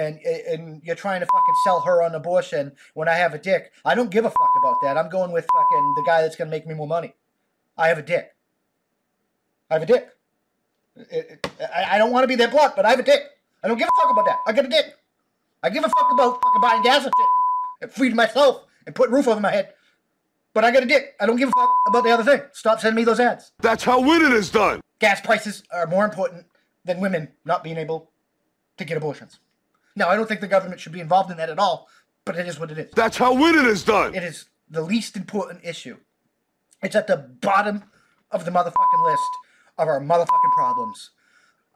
and 0.01 0.19
and 0.61 0.83
you're 0.85 0.97
trying 0.97 1.21
to 1.21 1.27
fucking 1.27 1.55
sell 1.65 1.81
her 1.81 2.03
on 2.03 2.15
abortion 2.15 2.73
when 2.95 3.09
I 3.09 3.15
have 3.15 3.35
a 3.35 3.39
dick. 3.39 3.73
I 3.85 3.95
don't 3.95 4.11
give 4.11 4.25
a 4.25 4.31
fuck 4.31 4.55
about 4.63 4.77
that. 4.83 4.97
I'm 4.97 5.09
going 5.09 5.33
with 5.33 5.47
fucking 5.53 5.95
the 5.97 6.03
guy 6.07 6.23
that's 6.23 6.37
gonna 6.37 6.51
make 6.51 6.67
me 6.67 6.75
more 6.75 6.87
money. 6.87 7.15
I 7.77 7.89
have 7.89 7.99
a 7.99 8.03
dick. 8.03 8.35
I 9.71 9.75
have 9.75 9.83
a 9.83 9.87
dick. 9.87 10.09
It, 10.97 11.41
it, 11.45 11.51
I, 11.75 11.95
I 11.95 11.99
don't 11.99 12.11
want 12.11 12.25
to 12.25 12.29
be 12.29 12.35
that 12.37 12.51
blunt, 12.51 12.75
but 12.75 12.85
I 12.85 12.91
have 12.91 12.99
a 12.99 13.05
dick. 13.05 13.23
I 13.63 13.69
don't 13.69 13.79
give 13.79 13.89
a 13.89 14.01
fuck 14.01 14.11
about 14.11 14.25
that. 14.27 14.39
I 14.47 14.53
got 14.53 14.65
a 14.65 14.69
dick. 14.69 14.97
I 15.63 15.71
give 15.71 15.85
a 15.85 15.89
fuck 15.89 16.13
about 16.13 16.41
fucking 16.43 16.61
buying 16.61 16.83
gas 16.83 17.05
and 17.05 17.13
shit, 17.17 17.27
and 17.83 17.93
feeding 17.93 18.17
myself, 18.17 18.65
and 18.87 18.95
putting 18.95 19.15
roof 19.15 19.29
over 19.29 19.41
my 19.41 19.51
head. 19.51 19.75
But 20.59 20.65
I 20.65 20.73
got 20.73 20.83
a 20.83 20.87
dick. 20.87 21.15
I 21.21 21.27
don't 21.27 21.37
give 21.37 21.51
a 21.51 21.53
fuck 21.53 21.71
about 21.87 22.03
the 22.03 22.11
other 22.11 22.25
thing. 22.25 22.41
Stop 22.51 22.81
sending 22.81 22.97
me 22.97 23.05
those 23.05 23.21
ads. 23.21 23.53
That's 23.61 23.85
how 23.85 24.01
winning 24.01 24.33
is 24.33 24.51
done. 24.51 24.81
Gas 24.99 25.21
prices 25.21 25.63
are 25.73 25.87
more 25.87 26.05
important 26.05 26.47
than 26.85 26.99
women 26.99 27.29
not 27.45 27.63
being 27.63 27.77
able 27.77 28.11
to 28.77 28.85
get 28.85 28.97
abortions. 28.97 29.39
Now, 29.95 30.09
I 30.09 30.17
don't 30.17 30.27
think 30.27 30.41
the 30.41 30.49
government 30.49 30.81
should 30.81 30.91
be 30.91 30.99
involved 30.99 31.31
in 31.31 31.37
that 31.37 31.49
at 31.49 31.61
all, 31.61 31.87
but 32.25 32.35
it 32.37 32.49
is 32.49 32.59
what 32.59 32.73
it 32.73 32.79
is. 32.79 32.91
That's 32.97 33.17
how 33.17 33.35
winning 33.35 33.67
is 33.67 33.85
done. 33.85 34.17
It 34.17 34.25
is 34.25 34.47
the 34.69 34.83
least 34.83 35.17
important 35.17 35.61
issue. 35.63 35.97
It's 36.83 36.97
at 36.97 37.07
the 37.07 37.19
bottom 37.19 37.85
of 38.33 38.45
the 38.45 38.51
motherfucking 38.51 39.05
list 39.05 39.31
of 39.79 39.87
our 39.87 40.01
motherfucking 40.01 40.55
problems. 40.57 41.11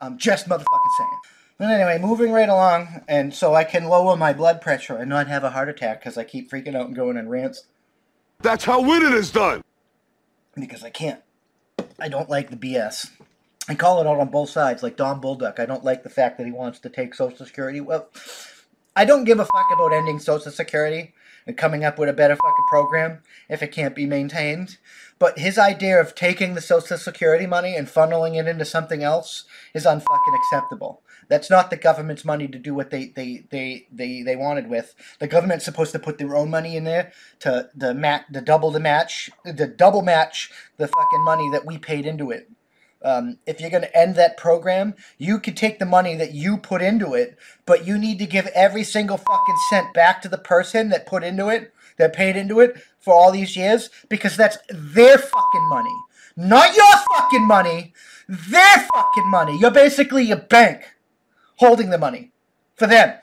I'm 0.01 0.18
just 0.18 0.49
motherfucking 0.49 0.97
saying. 0.99 1.18
But 1.57 1.71
anyway, 1.71 2.01
moving 2.01 2.33
right 2.33 2.49
along, 2.49 3.05
and 3.07 3.33
so 3.33 3.55
I 3.55 3.62
can 3.62 3.85
lower 3.85 4.16
my 4.16 4.33
blood 4.33 4.61
pressure 4.61 4.97
and 4.97 5.09
not 5.09 5.29
have 5.29 5.45
a 5.45 5.51
heart 5.51 5.68
attack 5.68 6.01
because 6.01 6.18
I 6.18 6.25
keep 6.25 6.51
freaking 6.51 6.75
out 6.75 6.88
and 6.88 6.97
going 6.97 7.16
in 7.16 7.29
rants 7.29 7.66
That's 8.42 8.64
how 8.64 8.83
winning 8.83 9.12
is 9.12 9.31
done. 9.31 9.62
because 10.55 10.83
I 10.83 10.90
can't. 10.90 11.20
I 11.98 12.09
don't 12.09 12.28
like 12.28 12.50
the 12.50 12.57
BS. 12.57 13.11
I 13.68 13.74
call 13.76 14.00
it 14.00 14.07
out 14.07 14.18
on 14.18 14.28
both 14.28 14.50
sides, 14.50 14.83
like 14.83 14.96
Don 14.96 15.20
Bolduc. 15.20 15.61
I 15.61 15.66
don't 15.66 15.85
like 15.85 16.02
the 16.02 16.11
fact 16.11 16.38
that 16.38 16.46
he 16.46 16.52
wants 16.52 16.81
to 16.81 16.88
take 16.88 17.14
Social 17.14 17.46
Security. 17.46 17.81
Well, 17.81 18.09
I 18.96 19.05
don't 19.05 19.24
give 19.24 19.38
a 19.38 19.44
fuck 19.44 19.66
about 19.72 19.92
ending 19.92 20.18
Social 20.18 20.50
Security 20.50 21.14
and 21.46 21.57
coming 21.57 21.85
up 21.85 21.98
with 21.98 22.09
a 22.09 22.12
better 22.12 22.37
fucking 22.37 22.66
program 22.68 23.22
if 23.48 23.62
it 23.62 23.72
can't 23.72 23.94
be 23.94 24.07
maintained. 24.07 24.78
But 25.18 25.38
his 25.38 25.59
idea 25.59 26.00
of 26.00 26.14
taking 26.14 26.55
the 26.55 26.61
Social 26.61 26.98
Security 26.98 27.46
money 27.46 27.76
and 27.76 27.87
funneling 27.87 28.38
it 28.40 28.48
into 28.48 28.64
something 28.64 29.02
else 29.02 29.44
is 29.72 29.85
unfucking 29.85 30.37
acceptable. 30.37 31.02
That's 31.28 31.48
not 31.48 31.70
the 31.70 31.76
government's 31.76 32.24
money 32.24 32.48
to 32.48 32.59
do 32.59 32.74
what 32.74 32.90
they 32.90 33.07
they, 33.07 33.44
they, 33.50 33.87
they, 33.92 34.22
they 34.22 34.37
wanted 34.37 34.68
with. 34.68 34.94
The 35.20 35.28
government's 35.28 35.64
supposed 35.64 35.92
to 35.92 35.98
put 35.98 36.18
their 36.18 36.37
own 36.37 36.50
money 36.50 36.76
in 36.76 36.85
there 36.85 37.12
to 37.40 37.70
the 37.74 37.94
mat 37.94 38.26
the 38.31 38.40
double 38.40 38.70
the 38.70 38.81
match 38.81 39.31
the 39.44 39.66
double 39.66 40.02
match 40.02 40.50
the 40.76 40.88
fucking 40.88 41.24
money 41.24 41.48
that 41.52 41.66
we 41.66 41.78
paid 41.78 42.05
into 42.07 42.31
it. 42.31 42.50
Um, 43.05 43.38
if 43.47 43.61
you're 43.61 43.71
going 43.71 43.83
to 43.83 43.99
end 43.99 44.15
that 44.17 44.37
program, 44.37 44.95
you 45.19 45.38
could 45.38 45.57
take 45.57 45.79
the 45.79 45.87
money 45.87 46.15
that 46.17 46.33
you 46.33 46.57
put 46.57 46.83
into 46.83 47.15
it, 47.15 47.37
but 47.67 47.87
you 47.87 47.99
need 47.99 48.19
to 48.21 48.27
give 48.27 48.47
every 48.49 48.85
single 48.85 49.17
fucking 49.17 49.57
cent 49.71 49.93
back 49.93 50.23
to 50.23 50.29
the 50.29 50.38
person 50.38 50.88
that 50.91 51.07
put 51.07 51.25
into 51.25 51.49
it, 51.49 51.73
that 51.99 52.12
paid 52.12 52.37
into 52.37 52.61
it 52.61 52.81
for 53.01 53.12
all 53.12 53.33
these 53.33 53.57
years, 53.57 53.91
because 54.09 54.37
that's 54.37 54.59
their 54.69 55.19
fucking 55.19 55.69
money. 55.69 55.95
Not 56.37 56.77
your 56.77 56.93
fucking 57.15 57.47
money, 57.47 57.93
their 58.29 58.79
fucking 58.95 59.31
money. 59.31 59.59
You're 59.59 59.71
basically 59.71 60.31
a 60.31 60.37
bank 60.37 60.95
holding 61.57 61.91
the 61.91 61.99
money 61.99 62.33
for 62.77 62.87
them, 62.87 63.19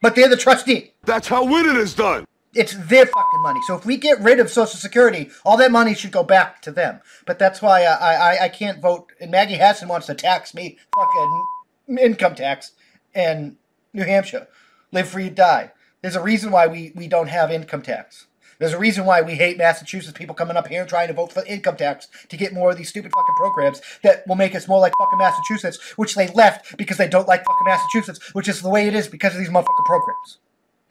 but 0.00 0.14
they're 0.14 0.28
the 0.28 0.36
trustee. 0.36 0.92
That's 1.04 1.28
how 1.28 1.44
winning 1.44 1.76
is 1.76 1.94
done. 1.94 2.24
It's 2.54 2.74
their 2.74 3.06
fucking 3.06 3.42
money. 3.42 3.60
So 3.66 3.76
if 3.76 3.86
we 3.86 3.96
get 3.96 4.20
rid 4.20 4.38
of 4.38 4.50
Social 4.50 4.78
Security, 4.78 5.30
all 5.44 5.56
that 5.56 5.72
money 5.72 5.94
should 5.94 6.12
go 6.12 6.22
back 6.22 6.60
to 6.62 6.70
them. 6.70 7.00
But 7.26 7.38
that's 7.38 7.62
why 7.62 7.84
I 7.84 8.14
I, 8.14 8.44
I 8.44 8.48
can't 8.48 8.80
vote. 8.80 9.12
And 9.20 9.30
Maggie 9.30 9.56
Hassan 9.56 9.88
wants 9.88 10.06
to 10.08 10.14
tax 10.14 10.54
me 10.54 10.78
fucking 10.94 11.98
income 11.98 12.34
tax 12.34 12.72
in 13.14 13.56
New 13.92 14.04
Hampshire. 14.04 14.48
Live 14.92 15.08
free, 15.08 15.30
die. 15.30 15.72
There's 16.02 16.16
a 16.16 16.22
reason 16.22 16.50
why 16.50 16.66
we, 16.66 16.92
we 16.94 17.08
don't 17.08 17.28
have 17.28 17.50
income 17.50 17.82
tax. 17.82 18.26
There's 18.58 18.74
a 18.74 18.78
reason 18.78 19.06
why 19.06 19.22
we 19.22 19.34
hate 19.34 19.58
Massachusetts 19.58 20.16
people 20.16 20.34
coming 20.34 20.56
up 20.56 20.68
here 20.68 20.80
and 20.80 20.88
trying 20.88 21.08
to 21.08 21.14
vote 21.14 21.32
for 21.32 21.44
income 21.46 21.76
tax 21.76 22.06
to 22.28 22.36
get 22.36 22.52
more 22.52 22.70
of 22.70 22.76
these 22.76 22.90
stupid 22.90 23.12
fucking 23.12 23.34
programs 23.36 23.80
that 24.02 24.26
will 24.28 24.36
make 24.36 24.54
us 24.54 24.68
more 24.68 24.78
like 24.78 24.92
fucking 24.98 25.18
Massachusetts, 25.18 25.78
which 25.96 26.14
they 26.14 26.28
left 26.28 26.76
because 26.76 26.96
they 26.96 27.08
don't 27.08 27.26
like 27.26 27.44
fucking 27.44 27.64
Massachusetts, 27.64 28.34
which 28.34 28.48
is 28.48 28.62
the 28.62 28.68
way 28.68 28.86
it 28.86 28.94
is 28.94 29.08
because 29.08 29.32
of 29.34 29.40
these 29.40 29.48
motherfucking 29.48 29.84
programs. 29.84 30.38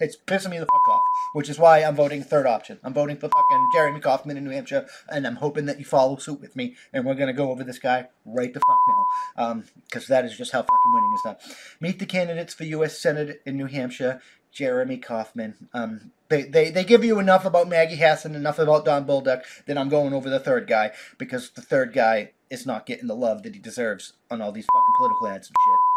It's 0.01 0.17
pissing 0.17 0.49
me 0.49 0.57
the 0.57 0.65
fuck 0.65 0.87
off, 0.89 1.01
which 1.33 1.49
is 1.49 1.59
why 1.59 1.79
I'm 1.79 1.95
voting 1.95 2.23
third 2.23 2.47
option. 2.47 2.79
I'm 2.83 2.93
voting 2.93 3.17
for 3.17 3.29
fucking 3.29 3.69
Jeremy 3.73 3.99
Kauffman 3.99 4.37
in 4.37 4.43
New 4.43 4.51
Hampshire, 4.51 4.87
and 5.09 5.27
I'm 5.27 5.35
hoping 5.35 5.65
that 5.67 5.79
you 5.79 5.85
follow 5.85 6.17
suit 6.17 6.41
with 6.41 6.55
me, 6.55 6.75
and 6.91 7.05
we're 7.05 7.15
gonna 7.15 7.33
go 7.33 7.51
over 7.51 7.63
this 7.63 7.79
guy 7.79 8.07
right 8.25 8.53
the 8.53 8.59
fuck 8.59 8.77
now, 8.87 9.43
um, 9.43 9.63
because 9.85 10.07
that 10.07 10.25
is 10.25 10.37
just 10.37 10.51
how 10.51 10.61
fucking 10.61 10.93
winning 10.93 11.13
is 11.13 11.21
done. 11.23 11.35
Meet 11.79 11.99
the 11.99 12.05
candidates 12.05 12.53
for 12.53 12.63
U.S. 12.65 12.97
Senate 12.97 13.41
in 13.45 13.57
New 13.57 13.67
Hampshire. 13.67 14.21
Jeremy 14.51 14.97
Kauffman. 14.97 15.55
Um, 15.73 16.11
they, 16.27 16.43
they, 16.43 16.71
they 16.71 16.83
give 16.83 17.05
you 17.05 17.19
enough 17.19 17.45
about 17.45 17.69
Maggie 17.69 17.95
Hassan, 17.95 18.35
enough 18.35 18.59
about 18.59 18.85
Don 18.85 19.05
Bolduc, 19.05 19.43
that 19.65 19.77
I'm 19.77 19.89
going 19.89 20.13
over 20.13 20.29
the 20.29 20.39
third 20.39 20.67
guy 20.67 20.91
because 21.17 21.51
the 21.51 21.61
third 21.61 21.93
guy 21.93 22.31
is 22.49 22.65
not 22.65 22.85
getting 22.85 23.07
the 23.07 23.15
love 23.15 23.43
that 23.43 23.55
he 23.55 23.61
deserves 23.61 24.13
on 24.29 24.41
all 24.41 24.51
these 24.51 24.65
fucking 24.65 24.93
political 24.97 25.27
ads 25.29 25.47
and 25.47 25.55
shit. 25.55 25.90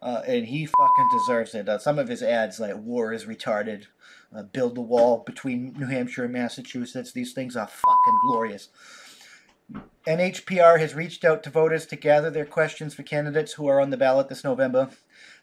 Uh, 0.00 0.22
and 0.26 0.46
he 0.46 0.66
fucking 0.66 1.08
deserves 1.12 1.54
it. 1.54 1.68
Uh, 1.68 1.78
some 1.78 1.98
of 1.98 2.08
his 2.08 2.22
ads, 2.22 2.60
like 2.60 2.76
"War 2.76 3.12
is 3.12 3.24
retarded," 3.24 3.86
uh, 4.34 4.42
"Build 4.42 4.74
the 4.74 4.82
wall 4.82 5.22
between 5.24 5.72
New 5.78 5.86
Hampshire 5.86 6.24
and 6.24 6.32
Massachusetts," 6.32 7.12
these 7.12 7.32
things 7.32 7.56
are 7.56 7.66
fucking 7.66 8.18
glorious. 8.28 8.68
NHPR 10.06 10.78
has 10.78 10.94
reached 10.94 11.24
out 11.24 11.42
to 11.42 11.50
voters 11.50 11.86
to 11.86 11.96
gather 11.96 12.30
their 12.30 12.46
questions 12.46 12.94
for 12.94 13.02
candidates 13.02 13.54
who 13.54 13.66
are 13.66 13.80
on 13.80 13.90
the 13.90 13.96
ballot 13.96 14.28
this 14.28 14.44
November. 14.44 14.90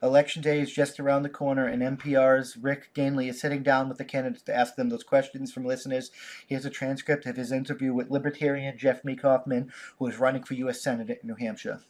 Election 0.01 0.41
day 0.41 0.61
is 0.61 0.71
just 0.71 0.97
around 0.97 1.23
the 1.23 1.29
corner, 1.29 1.65
and 1.65 1.81
NPR's 1.81 2.55
Rick 2.55 2.93
Ganley 2.93 3.27
is 3.27 3.41
sitting 3.41 3.63
down 3.63 3.89
with 3.89 3.97
the 3.97 4.05
candidates 4.05 4.43
to 4.43 4.55
ask 4.55 4.75
them 4.75 4.87
those 4.87 5.03
questions 5.03 5.51
from 5.51 5.65
listeners. 5.65 6.11
Here's 6.47 6.63
a 6.63 6.69
transcript 6.69 7.25
of 7.25 7.35
his 7.35 7.51
interview 7.51 7.93
with 7.93 8.09
Libertarian 8.09 8.77
Jeff 8.77 9.03
Meek 9.03 9.21
who 9.23 10.07
is 10.07 10.17
running 10.17 10.43
for 10.43 10.53
U.S. 10.53 10.81
Senate 10.81 11.09
in 11.09 11.27
New 11.27 11.35
Hampshire. 11.35 11.81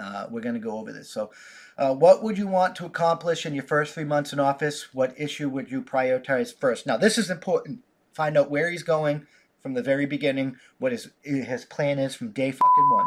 Uh, 0.00 0.26
we're 0.30 0.40
going 0.40 0.54
to 0.54 0.60
go 0.60 0.78
over 0.78 0.92
this. 0.92 1.10
So, 1.10 1.30
uh, 1.76 1.94
what 1.94 2.22
would 2.22 2.38
you 2.38 2.46
want 2.46 2.76
to 2.76 2.86
accomplish 2.86 3.46
in 3.46 3.54
your 3.54 3.64
first 3.64 3.94
three 3.94 4.04
months 4.04 4.32
in 4.32 4.40
office? 4.40 4.94
What 4.94 5.14
issue 5.18 5.48
would 5.48 5.70
you 5.70 5.82
prioritize 5.82 6.54
first? 6.54 6.86
Now, 6.86 6.96
this 6.96 7.18
is 7.18 7.30
important. 7.30 7.80
Find 8.12 8.36
out 8.36 8.50
where 8.50 8.70
he's 8.70 8.82
going 8.82 9.26
from 9.62 9.74
the 9.74 9.82
very 9.82 10.06
beginning, 10.06 10.56
what 10.78 10.92
his 10.92 11.10
his 11.22 11.64
plan 11.64 11.98
is 11.98 12.14
from 12.14 12.32
day 12.32 12.50
fucking 12.50 12.90
one. 12.90 13.06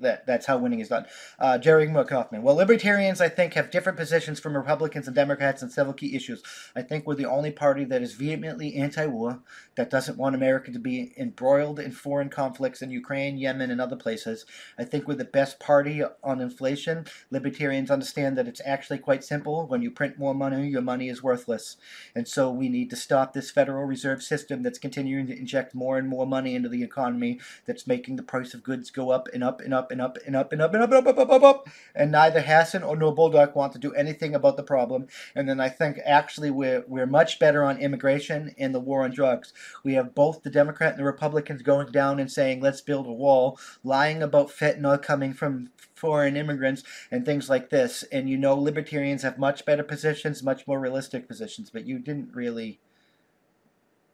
That 0.00 0.26
that's 0.26 0.46
how 0.46 0.58
winning 0.58 0.80
is 0.80 0.88
done. 0.88 1.06
Uh, 1.38 1.58
Jerry 1.58 1.86
McCoffman. 1.86 2.42
Well, 2.42 2.54
libertarians, 2.54 3.20
I 3.20 3.28
think, 3.28 3.54
have 3.54 3.70
different 3.70 3.98
positions 3.98 4.40
from 4.40 4.56
Republicans 4.56 5.06
and 5.06 5.14
Democrats 5.14 5.62
on 5.62 5.70
several 5.70 5.94
key 5.94 6.16
issues. 6.16 6.42
I 6.74 6.82
think 6.82 7.06
we're 7.06 7.14
the 7.14 7.26
only 7.26 7.50
party 7.50 7.84
that 7.84 8.02
is 8.02 8.14
vehemently 8.14 8.74
anti-war, 8.76 9.40
that 9.76 9.90
doesn't 9.90 10.18
want 10.18 10.34
America 10.34 10.72
to 10.72 10.78
be 10.78 11.12
embroiled 11.18 11.78
in 11.78 11.92
foreign 11.92 12.28
conflicts 12.30 12.82
in 12.82 12.90
Ukraine, 12.90 13.38
Yemen, 13.38 13.70
and 13.70 13.80
other 13.80 13.96
places. 13.96 14.46
I 14.78 14.84
think 14.84 15.06
we're 15.06 15.14
the 15.14 15.24
best 15.24 15.60
party 15.60 16.02
on 16.22 16.40
inflation. 16.40 17.06
Libertarians 17.30 17.90
understand 17.90 18.38
that 18.38 18.48
it's 18.48 18.62
actually 18.64 18.98
quite 18.98 19.22
simple. 19.22 19.66
When 19.66 19.82
you 19.82 19.90
print 19.90 20.18
more 20.18 20.34
money, 20.34 20.68
your 20.68 20.82
money 20.82 21.08
is 21.08 21.22
worthless, 21.22 21.76
and 22.14 22.26
so 22.26 22.50
we 22.50 22.68
need 22.68 22.90
to 22.90 22.96
stop 22.96 23.32
this 23.32 23.50
Federal 23.50 23.84
Reserve 23.84 24.22
System 24.22 24.62
that's 24.62 24.78
continuing 24.78 25.26
to 25.26 25.38
inject 25.38 25.74
more 25.74 25.98
and 25.98 26.08
more 26.08 26.26
money 26.26 26.54
into 26.54 26.68
the 26.68 26.82
economy, 26.82 27.40
that's 27.66 27.86
making 27.86 28.16
the 28.16 28.22
price 28.22 28.54
of 28.54 28.62
goods 28.62 28.90
go 28.90 29.10
up 29.10 29.28
and 29.34 29.44
up 29.44 29.60
and 29.60 29.74
up 29.74 29.89
and 29.90 30.00
up 30.00 30.18
and 30.26 30.36
up 30.36 30.52
and 30.52 30.62
up 30.62 30.72
and 30.74 30.82
up 30.82 30.90
and 30.90 31.06
up, 31.06 31.06
up, 31.06 31.18
up, 31.18 31.30
up, 31.30 31.42
up. 31.42 31.68
And 31.94 32.12
neither 32.12 32.40
Hassan 32.40 32.82
or 32.82 32.96
nor 32.96 33.14
Bolduc 33.14 33.54
want 33.54 33.72
to 33.72 33.78
do 33.78 33.92
anything 33.94 34.34
about 34.34 34.56
the 34.56 34.62
problem. 34.62 35.08
And 35.34 35.48
then 35.48 35.60
I 35.60 35.68
think 35.68 35.98
actually 36.04 36.50
we're 36.50 36.84
we're 36.86 37.06
much 37.06 37.38
better 37.38 37.64
on 37.64 37.78
immigration 37.78 38.54
and 38.58 38.74
the 38.74 38.80
war 38.80 39.04
on 39.04 39.12
drugs. 39.12 39.52
We 39.84 39.94
have 39.94 40.14
both 40.14 40.42
the 40.42 40.50
Democrat 40.50 40.92
and 40.92 41.00
the 41.00 41.04
Republicans 41.04 41.62
going 41.62 41.92
down 41.92 42.20
and 42.20 42.30
saying 42.30 42.60
let's 42.60 42.80
build 42.80 43.06
a 43.06 43.12
wall, 43.12 43.58
lying 43.82 44.22
about 44.22 44.50
fentanyl 44.50 45.00
coming 45.00 45.32
from 45.32 45.70
foreign 45.94 46.36
immigrants 46.36 46.82
and 47.10 47.24
things 47.24 47.50
like 47.50 47.70
this. 47.70 48.02
And 48.10 48.28
you 48.28 48.36
know 48.36 48.56
libertarians 48.56 49.22
have 49.22 49.38
much 49.38 49.64
better 49.64 49.82
positions, 49.82 50.42
much 50.42 50.66
more 50.66 50.80
realistic 50.80 51.28
positions, 51.28 51.70
but 51.70 51.86
you 51.86 51.98
didn't 51.98 52.34
really 52.34 52.80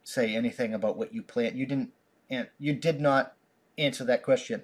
say 0.04 0.34
anything 0.34 0.72
about 0.72 0.96
what 0.96 1.12
you 1.12 1.22
plan. 1.22 1.56
You 1.56 1.66
didn't 1.66 1.92
you 2.58 2.74
did 2.74 3.00
not 3.00 3.34
answer 3.78 4.04
that 4.04 4.22
question. 4.22 4.62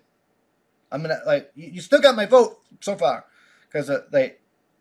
I'm 0.92 1.02
gonna 1.02 1.20
like 1.26 1.50
you, 1.54 1.70
you 1.72 1.80
still 1.80 2.00
got 2.00 2.16
my 2.16 2.26
vote 2.26 2.58
so 2.80 2.96
far 2.96 3.24
because 3.66 3.90
uh, 3.90 4.02
like 4.12 4.40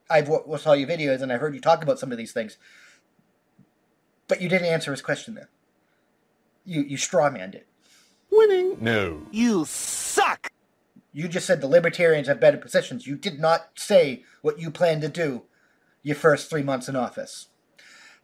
I've 0.10 0.28
watched 0.28 0.67
all 0.67 0.76
your 0.76 0.89
videos 0.89 1.21
and 1.21 1.32
I've 1.32 1.39
heard 1.39 1.56
you 1.56 1.62
talk 1.62 1.84
about 1.84 2.00
some 2.00 2.12
of 2.12 2.17
these 2.17 2.34
things, 2.34 2.58
but 4.28 4.41
you 4.41 4.50
didn't 4.50 4.67
answer 4.67 4.91
his 4.91 5.02
question 5.02 5.36
there. 5.36 5.50
You 6.65 6.82
you 6.84 6.97
strawmanned 6.97 7.56
it. 7.56 7.67
Winning? 8.32 8.78
No. 8.80 9.24
You 9.32 9.65
suck! 9.65 10.52
You 11.13 11.28
just 11.28 11.45
said 11.45 11.60
the 11.60 11.67
libertarians 11.67 12.28
have 12.28 12.39
better 12.39 12.58
positions. 12.58 13.06
You 13.06 13.15
did 13.15 13.39
not 13.39 13.69
say 13.76 14.24
what 14.41 14.60
you 14.60 14.71
plan 14.71 15.02
to 15.02 15.10
do 15.10 15.43
your 16.04 16.15
first 16.15 16.50
three 16.50 16.63
months 16.63 16.88
in 16.88 16.95
office. 16.95 17.47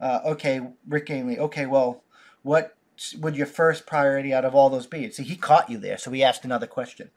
Uh, 0.00 0.20
okay, 0.24 0.60
Rick 0.86 1.06
Ganley. 1.06 1.38
Okay, 1.38 1.66
well, 1.66 2.02
what 2.42 2.76
would 3.18 3.36
your 3.36 3.46
first 3.46 3.86
priority 3.86 4.32
out 4.32 4.44
of 4.44 4.54
all 4.54 4.70
those 4.70 4.86
be? 4.86 5.10
See, 5.10 5.24
he 5.24 5.36
caught 5.36 5.70
you 5.70 5.78
there, 5.78 5.98
so 5.98 6.10
he 6.10 6.22
asked 6.22 6.44
another 6.44 6.66
question. 6.66 7.10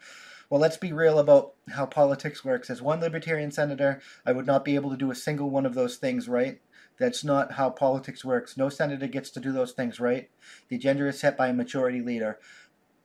Well, 0.52 0.60
let's 0.60 0.76
be 0.76 0.92
real 0.92 1.18
about 1.18 1.54
how 1.70 1.86
politics 1.86 2.44
works. 2.44 2.70
As 2.70 2.82
one 2.82 3.00
libertarian 3.00 3.52
senator, 3.52 4.02
I 4.26 4.34
would 4.34 4.46
not 4.46 4.66
be 4.66 4.76
able 4.76 4.90
to 4.90 4.98
do 4.98 5.10
a 5.10 5.16
single 5.16 5.50
one 5.50 5.66
of 5.66 5.76
those 5.76 5.96
things, 5.96 6.28
right? 6.28 6.60
That's 7.00 7.24
not 7.24 7.54
how 7.54 7.70
politics 7.70 8.26
works. 8.26 8.58
No 8.58 8.68
senator 8.68 9.08
gets 9.08 9.30
to 9.30 9.40
do 9.40 9.54
those 9.54 9.72
things, 9.72 10.02
right? 10.02 10.30
The 10.68 10.76
agenda 10.76 11.08
is 11.08 11.18
set 11.18 11.38
by 11.38 11.48
a 11.48 11.54
majority 11.54 12.02
leader. 12.02 12.38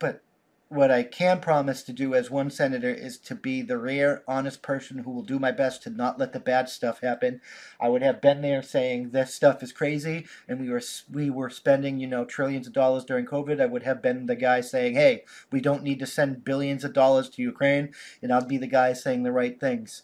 But 0.01 0.23
what 0.69 0.91
I 0.91 1.05
can 1.05 1.41
promise 1.41 1.83
to 1.85 1.93
do 1.93 2.15
as 2.15 2.31
one 2.31 2.51
senator 2.51 2.91
is 2.91 3.19
to 3.19 3.37
be 3.37 3.63
the 3.63 3.79
rare, 3.79 4.25
honest 4.27 4.63
person 4.63 4.99
who 4.99 5.13
will 5.13 5.23
do 5.23 5.39
my 5.39 5.53
best 5.53 5.83
to 5.85 5.91
not 5.91 6.19
let 6.19 6.33
the 6.33 6.41
bad 6.41 6.69
stuff 6.69 7.01
happen. 7.01 7.41
I 7.81 7.89
would 7.89 8.03
have 8.03 8.21
been 8.21 8.43
there 8.43 8.63
saying 8.63 9.11
this 9.11 9.33
stuff 9.33 9.63
is 9.63 9.73
crazy, 9.73 10.27
and 10.49 10.61
we 10.61 10.69
were 10.69 10.83
we 11.11 11.31
were 11.31 11.51
spending 11.51 12.01
you 12.01 12.09
know 12.09 12.25
trillions 12.25 12.67
of 12.67 12.73
dollars 12.73 13.05
during 13.05 13.27
COVID. 13.27 13.61
I 13.61 13.67
would 13.67 13.85
have 13.85 14.03
been 14.03 14.27
the 14.27 14.35
guy 14.35 14.61
saying, 14.61 14.95
"Hey, 14.95 15.25
we 15.53 15.61
don't 15.61 15.85
need 15.85 16.01
to 16.01 16.07
send 16.07 16.45
billions 16.45 16.83
of 16.83 16.93
dollars 16.93 17.31
to 17.31 17.43
Ukraine," 17.43 17.95
and 18.21 18.33
I'd 18.33 18.49
be 18.49 18.59
the 18.59 18.67
guy 18.67 18.93
saying 18.93 19.23
the 19.23 19.33
right 19.33 19.59
things. 19.61 20.03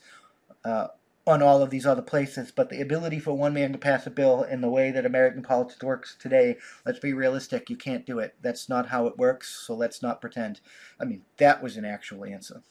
Uh, 0.65 0.89
on 1.27 1.41
all 1.43 1.63
of 1.63 1.71
these 1.71 1.87
other 1.87 2.03
places, 2.03 2.51
but 2.51 2.69
the 2.69 2.81
ability 2.81 3.21
for 3.21 3.33
one 3.33 3.55
man 3.55 3.73
to 3.73 3.79
pass 3.79 4.07
a 4.07 4.11
bill 4.11 4.43
in 4.43 4.61
the 4.61 4.69
way 4.69 4.91
that 4.91 5.07
American 5.07 5.43
politics 5.43 5.83
works 5.83 6.17
today, 6.19 6.57
let's 6.85 6.99
be 6.99 7.13
realistic, 7.13 7.71
you 7.71 7.77
can't 7.77 8.05
do 8.05 8.19
it. 8.19 8.35
That's 8.43 8.69
not 8.69 8.89
how 8.89 9.07
it 9.07 9.19
works, 9.19 9.65
so 9.67 9.75
let's 9.75 10.03
not 10.03 10.21
pretend. 10.21 10.61
I 11.01 11.05
mean, 11.05 11.23
that 11.37 11.63
was 11.63 11.77
an 11.77 11.85
actual 11.85 12.25
answer. 12.25 12.63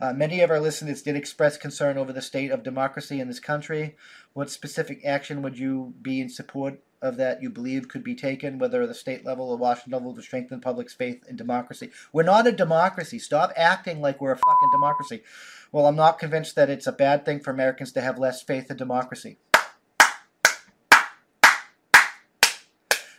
Uh, 0.00 0.12
many 0.12 0.40
of 0.40 0.50
our 0.50 0.60
listeners 0.60 1.02
did 1.02 1.16
express 1.16 1.56
concern 1.56 1.98
over 1.98 2.12
the 2.12 2.22
state 2.22 2.52
of 2.52 2.62
democracy 2.62 3.20
in 3.20 3.28
this 3.28 3.40
country. 3.40 3.96
What 4.32 4.50
specific 4.50 5.04
action 5.04 5.42
would 5.42 5.58
you 5.58 5.94
be 6.00 6.20
in 6.20 6.28
support 6.28 6.80
of 7.02 7.16
that 7.16 7.42
you 7.42 7.50
believe 7.50 7.88
could 7.88 8.04
be 8.04 8.14
taken, 8.14 8.58
whether 8.58 8.82
at 8.82 8.88
the 8.88 8.94
state 8.94 9.24
level 9.24 9.50
or 9.50 9.56
Washington 9.56 9.92
level, 9.92 10.14
to 10.14 10.22
strengthen 10.22 10.60
public's 10.60 10.94
faith 10.94 11.24
in 11.28 11.34
democracy? 11.34 11.90
We're 12.12 12.22
not 12.22 12.46
a 12.46 12.52
democracy. 12.52 13.18
Stop 13.18 13.52
acting 13.56 14.00
like 14.00 14.20
we're 14.20 14.32
a 14.32 14.36
fucking 14.36 14.70
democracy. 14.72 15.22
Well, 15.70 15.86
I'm 15.86 15.96
not 15.96 16.18
convinced 16.18 16.54
that 16.56 16.70
it's 16.70 16.86
a 16.86 16.92
bad 16.92 17.24
thing 17.24 17.40
for 17.40 17.50
Americans 17.50 17.92
to 17.92 18.00
have 18.00 18.18
less 18.18 18.42
faith 18.42 18.70
in 18.70 18.76
democracy. 18.76 19.38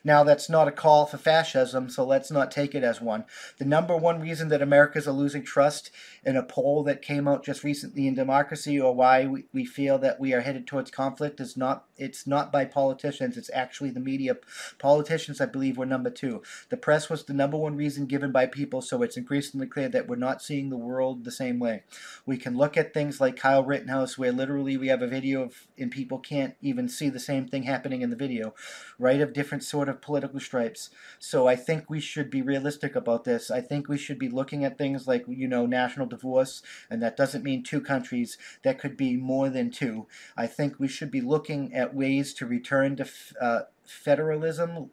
Now, 0.04 0.24
that's 0.24 0.50
not 0.50 0.68
a 0.68 0.72
call 0.72 1.06
for 1.06 1.18
fascism, 1.18 1.90
so 1.90 2.06
let's 2.06 2.32
not 2.32 2.52
take 2.52 2.74
it 2.76 2.84
as 2.84 3.02
one. 3.02 3.26
The 3.58 3.66
number 3.66 3.96
one 3.96 4.22
reason 4.22 4.50
that 4.50 4.62
Americans 4.62 5.08
are 5.08 5.12
losing 5.12 5.44
trust 5.44 5.92
in 6.24 6.36
a 6.38 6.44
poll 6.44 6.84
that 6.84 7.02
came 7.02 7.28
out 7.28 7.44
just 7.44 7.64
recently 7.64 8.08
in 8.08 8.16
Democracy, 8.16 8.80
or 8.80 8.96
why 8.96 9.26
we, 9.26 9.46
we 9.54 9.66
feel 9.66 9.98
that 10.00 10.20
we 10.20 10.34
are 10.34 10.42
headed 10.42 10.68
towards 10.68 10.92
conflict, 10.92 11.40
is 11.40 11.58
not 11.58 11.86
it's 11.98 12.26
not 12.26 12.52
by 12.52 12.64
politicians. 12.64 13.38
It's 13.38 13.52
actually 13.54 13.90
the 13.92 14.00
media. 14.00 14.38
Politicians, 14.78 15.42
I 15.42 15.46
believe, 15.46 15.78
were 15.78 15.86
number 15.86 16.10
two. 16.10 16.42
The 16.70 16.78
press 16.78 17.10
was 17.10 17.26
the 17.26 17.34
number 17.34 17.58
one 17.58 17.76
reason 17.76 18.06
given 18.06 18.32
by 18.32 18.46
people, 18.46 18.82
so 18.82 19.04
it's 19.04 19.18
increasingly 19.18 19.68
clear 19.68 19.90
that 19.90 20.08
we're 20.08 20.16
not 20.16 20.42
seeing 20.42 20.70
the 20.70 20.78
world 20.78 21.26
the 21.26 21.32
same 21.32 21.60
way. 21.60 21.84
We 22.26 22.38
can 22.38 22.56
look 22.56 22.78
at 22.78 22.94
things 22.94 23.20
like 23.20 23.36
Kyle 23.36 23.64
Rittenhouse, 23.64 24.18
where 24.18 24.32
literally 24.32 24.78
we 24.78 24.88
have 24.88 25.02
a 25.02 25.08
video 25.08 25.44
of, 25.44 25.68
and 25.78 25.92
people 25.92 26.20
can't 26.20 26.56
even 26.62 26.88
see 26.88 27.10
the 27.10 27.20
same 27.20 27.48
thing 27.48 27.64
happening 27.64 28.02
in 28.02 28.10
the 28.10 28.16
video, 28.16 28.54
right? 28.98 29.20
Of 29.20 29.34
different 29.34 29.64
sort 29.64 29.89
of 29.90 30.02
political 30.02 30.40
stripes. 30.40 30.90
So 31.20 31.48
I 31.48 31.56
think 31.56 31.90
we 31.90 32.00
should 32.00 32.30
be 32.30 32.42
realistic 32.42 32.96
about 32.96 33.24
this. 33.24 33.50
I 33.52 33.62
think 33.62 33.88
we 33.88 33.98
should 33.98 34.20
be 34.20 34.30
looking 34.30 34.64
at 34.64 34.78
things 34.78 35.08
like, 35.08 35.26
you 35.28 35.48
know, 35.48 35.66
national 35.66 36.08
divorce, 36.08 36.62
and 36.90 37.02
that 37.02 37.18
doesn't 37.18 37.44
mean 37.44 37.64
two 37.64 37.82
countries. 37.82 38.38
That 38.64 38.80
could 38.80 38.98
be 38.98 39.16
more 39.16 39.50
than 39.50 39.72
two. 39.72 40.08
I 40.38 40.48
think 40.48 40.80
we 40.80 40.88
should 40.88 41.12
be 41.12 41.22
looking 41.22 41.74
at 41.74 41.96
ways 41.96 42.34
to 42.36 42.46
return 42.46 42.96
to 42.98 43.08
uh, 43.42 43.60
federalism, 43.86 44.92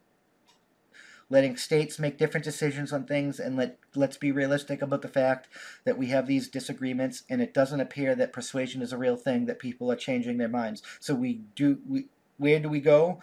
letting 1.28 1.56
states 1.56 1.98
make 1.98 2.18
different 2.18 2.44
decisions 2.44 2.92
on 2.92 3.04
things, 3.04 3.40
and 3.40 3.56
let 3.56 3.78
let's 3.94 4.16
be 4.16 4.30
realistic 4.32 4.82
about 4.82 5.02
the 5.02 5.08
fact 5.08 5.48
that 5.84 5.98
we 5.98 6.06
have 6.08 6.26
these 6.26 6.48
disagreements, 6.48 7.24
and 7.28 7.42
it 7.42 7.52
doesn't 7.54 7.80
appear 7.80 8.14
that 8.14 8.32
persuasion 8.32 8.82
is 8.82 8.92
a 8.92 8.98
real 8.98 9.16
thing. 9.16 9.46
That 9.46 9.58
people 9.58 9.90
are 9.90 9.96
changing 9.96 10.38
their 10.38 10.48
minds. 10.48 10.82
So 11.00 11.14
we 11.14 11.40
do 11.54 11.78
we. 11.88 12.06
Where 12.38 12.60
do 12.60 12.68
we 12.68 12.80
go? 12.80 13.22